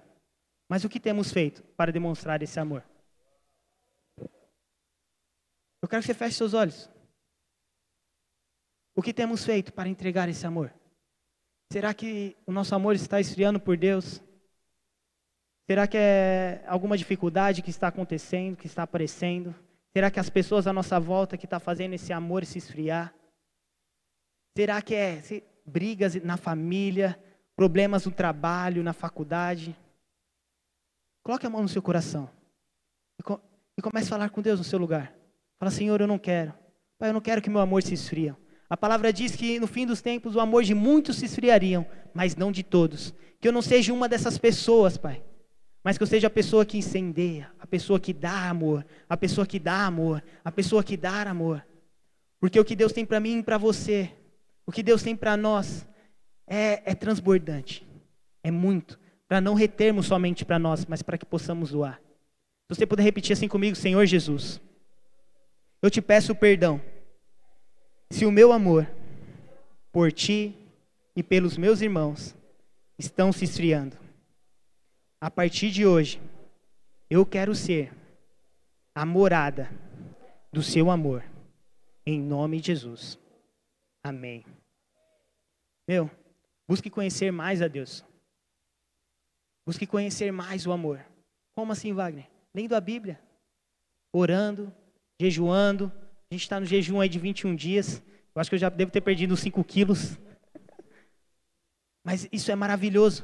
Mas 0.70 0.84
o 0.84 0.90
que 0.90 1.00
temos 1.00 1.32
feito 1.32 1.64
para 1.76 1.92
demonstrar 1.92 2.42
esse 2.42 2.60
amor? 2.60 2.84
Eu 5.82 5.88
quero 5.88 6.02
que 6.02 6.08
você 6.08 6.14
feche 6.14 6.38
seus 6.38 6.54
olhos. 6.54 6.90
O 8.96 9.02
que 9.02 9.14
temos 9.14 9.44
feito 9.44 9.74
para 9.74 9.90
entregar 9.90 10.30
esse 10.30 10.46
amor? 10.46 10.74
Será 11.72 11.94
que 11.94 12.38
o 12.46 12.52
nosso 12.52 12.74
amor 12.76 12.96
está 12.96 13.20
esfriando 13.20 13.60
por 13.60 13.76
Deus? 13.76 14.22
Será 15.66 15.88
que 15.88 15.98
é 15.98 16.64
alguma 16.68 16.98
dificuldade 16.98 17.62
que 17.62 17.70
está 17.70 17.88
acontecendo, 17.88 18.58
que 18.58 18.68
está 18.68 18.84
aparecendo? 18.84 19.56
Será 19.92 20.12
que 20.12 20.20
as 20.20 20.30
pessoas 20.30 20.68
à 20.68 20.74
nossa 20.74 21.00
volta 21.00 21.38
que 21.38 21.46
estão 21.46 21.60
tá 21.60 21.66
fazendo 21.66 21.94
esse 21.94 22.14
amor 22.14 22.46
se 22.46 22.58
esfriar? 22.58 23.14
Será 24.56 24.82
que 24.84 24.94
é 24.94 25.22
brigas 25.66 26.14
na 26.24 26.38
família, 26.38 27.20
problemas 27.56 28.06
no 28.06 28.12
trabalho, 28.12 28.84
na 28.84 28.94
faculdade? 28.94 29.76
Coloque 31.24 31.48
a 31.48 31.50
mão 31.50 31.64
no 31.64 31.70
seu 31.70 31.82
coração 31.82 32.30
e, 33.20 33.24
co 33.24 33.42
e 33.76 33.82
comece 33.82 34.08
a 34.08 34.10
falar 34.12 34.30
com 34.30 34.42
Deus 34.42 34.60
no 34.60 34.64
seu 34.64 34.78
lugar. 34.78 35.16
Fala, 35.58 35.72
Senhor, 35.72 36.00
eu 36.00 36.08
não 36.08 36.20
quero. 36.20 36.54
Pai, 37.00 37.10
eu 37.10 37.14
não 37.14 37.22
quero 37.22 37.42
que 37.42 37.50
meu 37.50 37.62
amor 37.62 37.82
se 37.82 37.96
esfrie. 37.96 38.36
A 38.70 38.78
palavra 38.78 39.12
diz 39.12 39.36
que 39.36 39.60
no 39.60 39.66
fim 39.66 39.88
dos 39.88 40.02
tempos 40.02 40.36
o 40.36 40.40
amor 40.40 40.64
de 40.64 40.76
muitos 40.76 41.18
se 41.18 41.26
esfriariam, 41.26 41.86
mas 42.14 42.36
não 42.36 42.52
de 42.52 42.62
todos. 42.62 43.14
Que 43.40 43.48
eu 43.48 43.52
não 43.52 43.62
seja 43.62 43.92
uma 43.92 44.08
dessas 44.08 44.38
pessoas, 44.38 44.98
Pai. 44.98 45.24
Mas 45.84 45.98
que 45.98 46.04
eu 46.04 46.08
seja 46.08 46.28
a 46.28 46.30
pessoa 46.30 46.66
que 46.66 46.78
incendeia, 46.78 47.52
a 47.60 47.66
pessoa 47.66 48.00
que 48.00 48.14
dá 48.14 48.50
amor, 48.50 48.86
a 49.10 49.18
pessoa 49.18 49.48
que 49.48 49.60
dá 49.60 49.86
amor, 49.86 50.24
a 50.46 50.52
pessoa 50.52 50.84
que 50.84 50.96
dá 50.96 51.24
amor. 51.24 51.66
Porque 52.40 52.60
o 52.60 52.66
que 52.66 52.76
Deus 52.76 52.94
tem 52.94 53.06
para 53.06 53.20
mim 53.20 53.40
e 53.40 53.44
para 53.44 53.58
você 53.58 54.12
o 54.66 54.72
que 54.72 54.84
Deus 54.84 55.04
tem 55.04 55.16
para 55.16 55.36
nós 55.36 55.88
é, 56.48 56.92
é 56.92 56.96
transbordante, 56.96 57.88
é 58.44 58.52
muito, 58.52 59.00
para 59.28 59.42
não 59.42 59.54
retermos 59.54 60.06
somente 60.06 60.46
para 60.46 60.60
nós, 60.60 60.86
mas 60.86 61.02
para 61.02 61.18
que 61.18 61.26
possamos 61.26 61.72
doar. 61.72 62.00
Se 62.70 62.80
você 62.80 62.86
puder 62.86 63.04
repetir 63.04 63.34
assim 63.34 63.48
comigo, 63.48 63.76
Senhor 63.76 64.06
Jesus, 64.06 64.62
eu 65.82 65.90
te 65.90 66.02
peço 66.02 66.34
perdão. 66.34 66.82
Se 68.10 68.26
o 68.26 68.32
meu 68.32 68.52
amor 68.52 68.90
por 69.92 70.12
ti 70.12 70.56
e 71.16 71.22
pelos 71.22 71.58
meus 71.58 71.82
irmãos 71.82 72.36
estão 72.98 73.32
se 73.32 73.44
esfriando, 73.44 73.98
a 75.20 75.30
partir 75.30 75.72
de 75.72 75.86
hoje, 75.86 76.22
eu 77.10 77.26
quero 77.26 77.54
ser 77.56 77.92
a 78.96 79.06
morada 79.06 79.70
do 80.52 80.62
seu 80.62 80.92
amor, 80.92 81.24
em 82.06 82.20
nome 82.20 82.60
de 82.60 82.68
Jesus. 82.68 83.23
Amém. 84.04 84.46
Meu, 85.88 86.10
Busque 86.68 86.90
conhecer 86.90 87.32
mais 87.32 87.62
a 87.62 87.68
Deus. 87.68 88.06
Busque 89.66 89.86
conhecer 89.86 90.32
mais 90.32 90.66
o 90.66 90.72
amor. 90.72 91.06
Como 91.56 91.72
assim, 91.72 91.94
Wagner? 91.94 92.30
Lendo 92.54 92.76
a 92.76 92.82
Bíblia, 92.82 93.20
orando, 94.14 94.74
jejuando. 95.20 95.92
A 96.32 96.34
gente 96.34 96.44
está 96.44 96.60
no 96.60 96.66
jejum 96.66 97.00
aí 97.00 97.10
de 97.10 97.20
21 97.20 97.56
dias. 97.56 98.02
Eu 98.34 98.40
acho 98.40 98.50
que 98.50 98.56
eu 98.56 98.60
já 98.60 98.70
devo 98.70 98.92
ter 98.92 99.02
perdido 99.02 99.36
5 99.36 99.64
quilos. 99.64 100.18
Mas 102.06 102.28
isso 102.32 102.52
é 102.52 102.56
maravilhoso. 102.56 103.24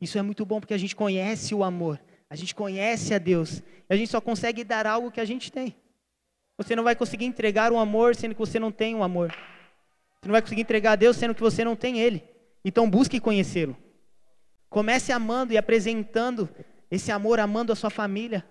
Isso 0.00 0.18
é 0.18 0.22
muito 0.22 0.44
bom 0.44 0.60
porque 0.60 0.74
a 0.74 0.78
gente 0.78 0.94
conhece 0.94 1.54
o 1.54 1.64
amor. 1.64 2.00
A 2.28 2.36
gente 2.36 2.54
conhece 2.54 3.14
a 3.14 3.18
Deus. 3.18 3.58
E 3.58 3.94
a 3.94 3.96
gente 3.96 4.10
só 4.10 4.20
consegue 4.20 4.64
dar 4.64 4.86
algo 4.86 5.10
que 5.10 5.20
a 5.20 5.24
gente 5.24 5.50
tem. 5.50 5.76
Você 6.58 6.74
não 6.74 6.84
vai 6.84 6.96
conseguir 6.96 7.26
entregar 7.26 7.70
um 7.70 7.78
amor 7.78 8.16
sendo 8.16 8.34
que 8.34 8.40
você 8.40 8.58
não 8.58 8.72
tem 8.72 8.94
um 8.94 9.02
amor. 9.02 9.30
Você 9.30 10.26
não 10.28 10.32
vai 10.32 10.40
conseguir 10.40 10.62
entregar 10.62 10.92
a 10.92 10.96
Deus 10.96 11.16
sendo 11.16 11.34
que 11.34 11.40
você 11.40 11.64
não 11.64 11.76
tem 11.76 12.00
Ele. 12.00 12.24
Então 12.64 12.88
busque 12.88 13.20
conhecê-lo. 13.20 13.76
Comece 14.70 15.12
amando 15.12 15.52
e 15.52 15.58
apresentando 15.58 16.48
esse 16.90 17.12
amor, 17.12 17.38
amando 17.38 17.72
a 17.72 17.76
sua 17.76 17.90
família. 17.90 18.44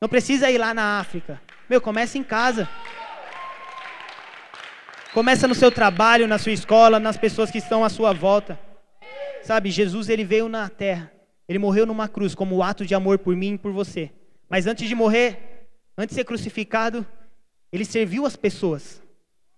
Não 0.00 0.08
precisa 0.08 0.50
ir 0.50 0.58
lá 0.58 0.74
na 0.74 0.98
África. 0.98 1.40
Meu, 1.68 1.80
comece 1.80 2.18
em 2.18 2.24
casa. 2.24 2.68
Começa 5.12 5.46
no 5.46 5.54
seu 5.54 5.70
trabalho, 5.70 6.26
na 6.26 6.38
sua 6.38 6.52
escola, 6.52 6.98
nas 6.98 7.16
pessoas 7.16 7.50
que 7.50 7.58
estão 7.58 7.84
à 7.84 7.88
sua 7.88 8.12
volta. 8.12 8.58
Sabe, 9.42 9.70
Jesus 9.70 10.08
ele 10.08 10.24
veio 10.24 10.48
na 10.48 10.68
terra. 10.68 11.12
Ele 11.48 11.58
morreu 11.58 11.86
numa 11.86 12.08
cruz 12.08 12.34
como 12.34 12.62
ato 12.62 12.84
de 12.84 12.94
amor 12.94 13.18
por 13.18 13.36
mim 13.36 13.54
e 13.54 13.58
por 13.58 13.70
você. 13.70 14.10
Mas 14.48 14.66
antes 14.66 14.88
de 14.88 14.94
morrer, 14.94 15.68
antes 15.96 16.14
de 16.14 16.20
ser 16.20 16.24
crucificado, 16.24 17.06
ele 17.74 17.84
serviu 17.84 18.24
as 18.24 18.36
pessoas. 18.36 19.02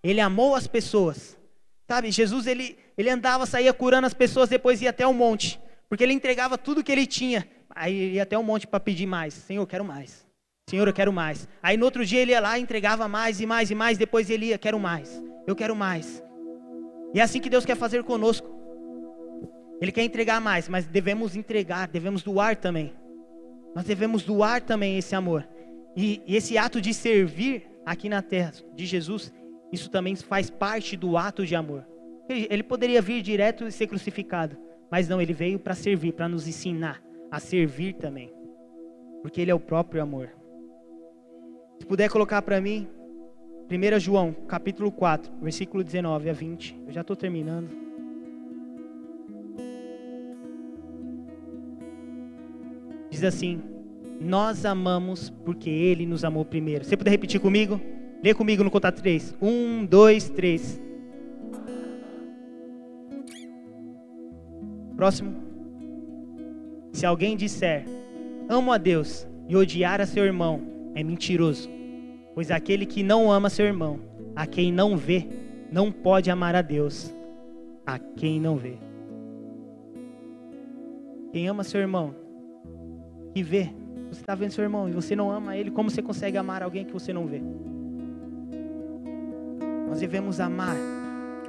Ele 0.02 0.20
amou 0.20 0.54
as 0.54 0.66
pessoas. 0.66 1.38
Sabe, 1.86 2.10
Jesus 2.10 2.46
ele, 2.46 2.78
ele 2.96 3.10
andava, 3.10 3.44
saía 3.44 3.74
curando 3.74 4.06
as 4.06 4.14
pessoas, 4.14 4.48
depois 4.48 4.80
ia 4.80 4.88
até 4.88 5.06
o 5.06 5.12
monte. 5.12 5.60
Porque 5.86 6.02
ele 6.02 6.14
entregava 6.14 6.56
tudo 6.56 6.82
que 6.82 6.90
ele 6.90 7.06
tinha. 7.06 7.46
Aí 7.68 8.14
ia 8.14 8.22
até 8.22 8.38
o 8.38 8.42
monte 8.42 8.66
para 8.66 8.80
pedir 8.80 9.06
mais. 9.06 9.34
Senhor, 9.34 9.60
eu 9.60 9.66
quero 9.66 9.84
mais. 9.84 10.24
Senhor, 10.66 10.88
eu 10.88 10.94
quero 10.94 11.12
mais. 11.12 11.46
Aí 11.62 11.76
no 11.76 11.84
outro 11.84 12.06
dia 12.06 12.22
ele 12.22 12.30
ia 12.30 12.40
lá 12.40 12.58
entregava 12.58 13.06
mais 13.06 13.38
e 13.38 13.44
mais 13.44 13.70
e 13.70 13.74
mais. 13.74 13.98
Depois 13.98 14.30
ele 14.30 14.46
ia, 14.46 14.56
quero 14.56 14.80
mais. 14.80 15.22
Eu 15.46 15.54
quero 15.54 15.76
mais. 15.76 16.24
E 17.12 17.20
é 17.20 17.22
assim 17.22 17.38
que 17.38 17.50
Deus 17.50 17.66
quer 17.66 17.76
fazer 17.76 18.02
conosco. 18.02 18.48
Ele 19.78 19.92
quer 19.92 20.04
entregar 20.04 20.40
mais, 20.40 20.70
mas 20.70 20.86
devemos 20.86 21.36
entregar, 21.36 21.86
devemos 21.86 22.22
doar 22.22 22.56
também. 22.56 22.94
Nós 23.74 23.84
devemos 23.84 24.22
doar 24.22 24.62
também 24.62 24.96
esse 24.96 25.14
amor. 25.14 25.46
E, 25.94 26.22
e 26.26 26.34
esse 26.34 26.56
ato 26.56 26.80
de 26.80 26.94
servir 26.94 27.75
aqui 27.86 28.08
na 28.08 28.20
terra 28.20 28.52
de 28.74 28.84
Jesus, 28.84 29.32
isso 29.72 29.88
também 29.88 30.16
faz 30.16 30.50
parte 30.50 30.96
do 30.96 31.16
ato 31.16 31.46
de 31.46 31.54
amor. 31.54 31.86
Ele, 32.28 32.64
poderia 32.64 33.00
vir 33.00 33.22
direto 33.22 33.64
e 33.64 33.70
ser 33.70 33.86
crucificado, 33.86 34.58
mas 34.90 35.08
não, 35.08 35.22
ele 35.22 35.32
veio 35.32 35.60
para 35.60 35.76
servir, 35.76 36.12
para 36.12 36.28
nos 36.28 36.48
ensinar 36.48 37.00
a 37.30 37.38
servir 37.38 37.94
também. 37.94 38.32
Porque 39.22 39.40
ele 39.40 39.52
é 39.52 39.54
o 39.54 39.60
próprio 39.60 40.02
amor. 40.02 40.30
Se 41.78 41.86
puder 41.86 42.10
colocar 42.10 42.42
para 42.42 42.60
mim, 42.60 42.88
1 43.70 44.00
João, 44.00 44.32
capítulo 44.32 44.90
4, 44.90 45.32
versículo 45.40 45.84
19 45.84 46.28
a 46.28 46.32
20. 46.32 46.82
Eu 46.86 46.92
já 46.92 47.02
estou 47.02 47.14
terminando. 47.14 47.70
Diz 53.10 53.22
assim: 53.22 53.75
Nós 54.20 54.64
amamos 54.64 55.30
porque 55.44 55.70
Ele 55.70 56.06
nos 56.06 56.24
amou 56.24 56.44
primeiro. 56.44 56.84
Você 56.84 56.96
puder 56.96 57.10
repetir 57.10 57.40
comigo? 57.40 57.80
Lê 58.22 58.34
comigo 58.34 58.64
no 58.64 58.70
contato 58.70 59.00
3. 59.00 59.34
1, 59.40 59.86
2, 59.86 60.28
3. 60.30 60.80
Próximo. 64.96 65.34
Se 66.92 67.04
alguém 67.04 67.36
disser, 67.36 67.84
amo 68.48 68.72
a 68.72 68.78
Deus 68.78 69.28
e 69.48 69.54
odiar 69.54 70.00
a 70.00 70.06
seu 70.06 70.24
irmão, 70.24 70.62
é 70.94 71.04
mentiroso. 71.04 71.68
Pois 72.34 72.50
aquele 72.50 72.86
que 72.86 73.02
não 73.02 73.30
ama 73.30 73.50
seu 73.50 73.66
irmão, 73.66 74.00
a 74.34 74.46
quem 74.46 74.72
não 74.72 74.96
vê, 74.96 75.26
não 75.70 75.92
pode 75.92 76.30
amar 76.30 76.54
a 76.54 76.62
Deus, 76.62 77.14
a 77.86 77.98
quem 77.98 78.40
não 78.40 78.56
vê. 78.56 78.78
Quem 81.32 81.48
ama 81.48 81.62
seu 81.62 81.80
irmão, 81.80 82.14
que 83.34 83.42
vê, 83.42 83.70
você 84.08 84.20
está 84.20 84.34
vendo 84.34 84.50
seu 84.52 84.62
irmão 84.64 84.88
e 84.88 84.92
você 84.92 85.16
não 85.16 85.30
ama 85.30 85.56
ele, 85.56 85.70
como 85.70 85.90
você 85.90 86.02
consegue 86.02 86.36
amar 86.36 86.62
alguém 86.62 86.84
que 86.84 86.92
você 86.92 87.12
não 87.12 87.26
vê? 87.26 87.42
Nós 89.88 90.00
devemos 90.00 90.40
amar, 90.40 90.76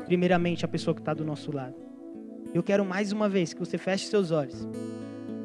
primeiramente, 0.05 0.65
a 0.65 0.67
pessoa 0.67 0.93
que 0.93 1.01
está 1.01 1.13
do 1.13 1.25
nosso 1.25 1.55
lado. 1.55 1.75
Eu 2.53 2.63
quero 2.63 2.85
mais 2.85 3.11
uma 3.11 3.27
vez 3.27 3.53
que 3.53 3.59
você 3.59 3.77
feche 3.77 4.07
seus 4.07 4.31
olhos. 4.31 4.67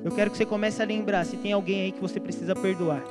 Eu 0.05 0.11
quero 0.13 0.31
que 0.31 0.37
você 0.37 0.47
comece 0.47 0.83
a 0.83 0.85
lembrar 0.85 1.25
se 1.25 1.37
tem 1.37 1.53
alguém 1.53 1.83
aí 1.83 1.93
que 1.93 2.01
você 2.01 2.19
precisa 2.19 2.55
perdoar. 2.55 3.03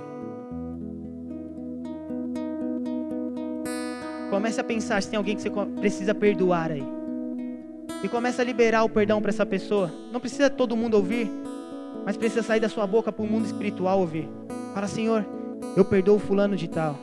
Comece 4.29 4.61
a 4.61 4.63
pensar 4.63 5.01
se 5.03 5.09
tem 5.09 5.17
alguém 5.17 5.35
que 5.35 5.41
você 5.41 5.51
precisa 5.79 6.15
perdoar 6.15 6.71
aí. 6.71 6.83
E 8.03 8.07
comece 8.07 8.41
a 8.41 8.43
liberar 8.43 8.83
o 8.83 8.89
perdão 8.89 9.21
para 9.21 9.29
essa 9.29 9.45
pessoa. 9.45 9.91
Não 10.11 10.19
precisa 10.19 10.49
todo 10.49 10.75
mundo 10.75 10.95
ouvir, 10.95 11.29
mas 12.05 12.17
precisa 12.17 12.43
sair 12.43 12.59
da 12.59 12.69
sua 12.69 12.87
boca 12.87 13.11
para 13.11 13.23
o 13.23 13.27
mundo 13.27 13.45
espiritual 13.45 13.99
ouvir. 13.99 14.27
Fala, 14.73 14.87
Senhor, 14.87 15.25
eu 15.75 15.85
perdoo 15.85 16.19
fulano 16.19 16.55
de 16.55 16.67
tal. 16.67 16.97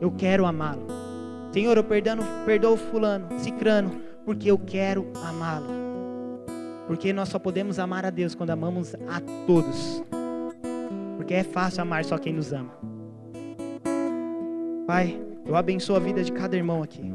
Eu 0.00 0.10
quero 0.10 0.46
amá-lo. 0.46 0.86
Senhor, 1.52 1.76
eu 1.76 1.84
perdano, 1.84 2.22
perdoo 2.46 2.76
fulano, 2.76 3.26
cicrano, 3.38 4.00
porque 4.24 4.50
eu 4.50 4.58
quero 4.58 5.06
amá-lo. 5.26 5.66
Porque 6.86 7.12
nós 7.12 7.28
só 7.28 7.38
podemos 7.38 7.78
amar 7.78 8.04
a 8.04 8.10
Deus 8.10 8.34
quando 8.34 8.50
amamos 8.50 8.94
a 8.94 9.20
todos. 9.46 10.02
Porque 11.16 11.34
é 11.34 11.42
fácil 11.42 11.82
amar 11.82 12.04
só 12.04 12.16
quem 12.18 12.32
nos 12.32 12.52
ama. 12.52 12.70
Pai, 14.86 15.20
eu 15.44 15.56
abençoo 15.56 15.96
a 15.96 16.00
vida 16.00 16.22
de 16.22 16.32
cada 16.32 16.56
irmão 16.56 16.82
aqui. 16.82 17.12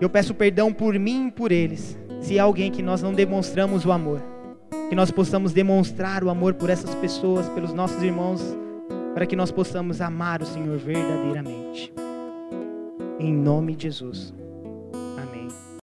Eu 0.00 0.10
peço 0.10 0.34
perdão 0.34 0.72
por 0.72 0.98
mim 0.98 1.28
e 1.28 1.30
por 1.30 1.52
eles, 1.52 1.96
se 2.20 2.38
há 2.38 2.42
alguém 2.42 2.70
que 2.70 2.82
nós 2.82 3.00
não 3.00 3.12
demonstramos 3.12 3.84
o 3.84 3.92
amor. 3.92 4.33
Que 4.88 4.94
nós 4.94 5.10
possamos 5.10 5.52
demonstrar 5.52 6.22
o 6.22 6.30
amor 6.30 6.54
por 6.54 6.70
essas 6.70 6.94
pessoas, 6.96 7.48
pelos 7.50 7.72
nossos 7.72 8.02
irmãos, 8.02 8.40
para 9.14 9.26
que 9.26 9.36
nós 9.36 9.50
possamos 9.50 10.00
amar 10.00 10.42
o 10.42 10.46
Senhor 10.46 10.76
verdadeiramente. 10.78 11.92
Em 13.18 13.32
nome 13.32 13.74
de 13.74 13.84
Jesus. 13.84 14.34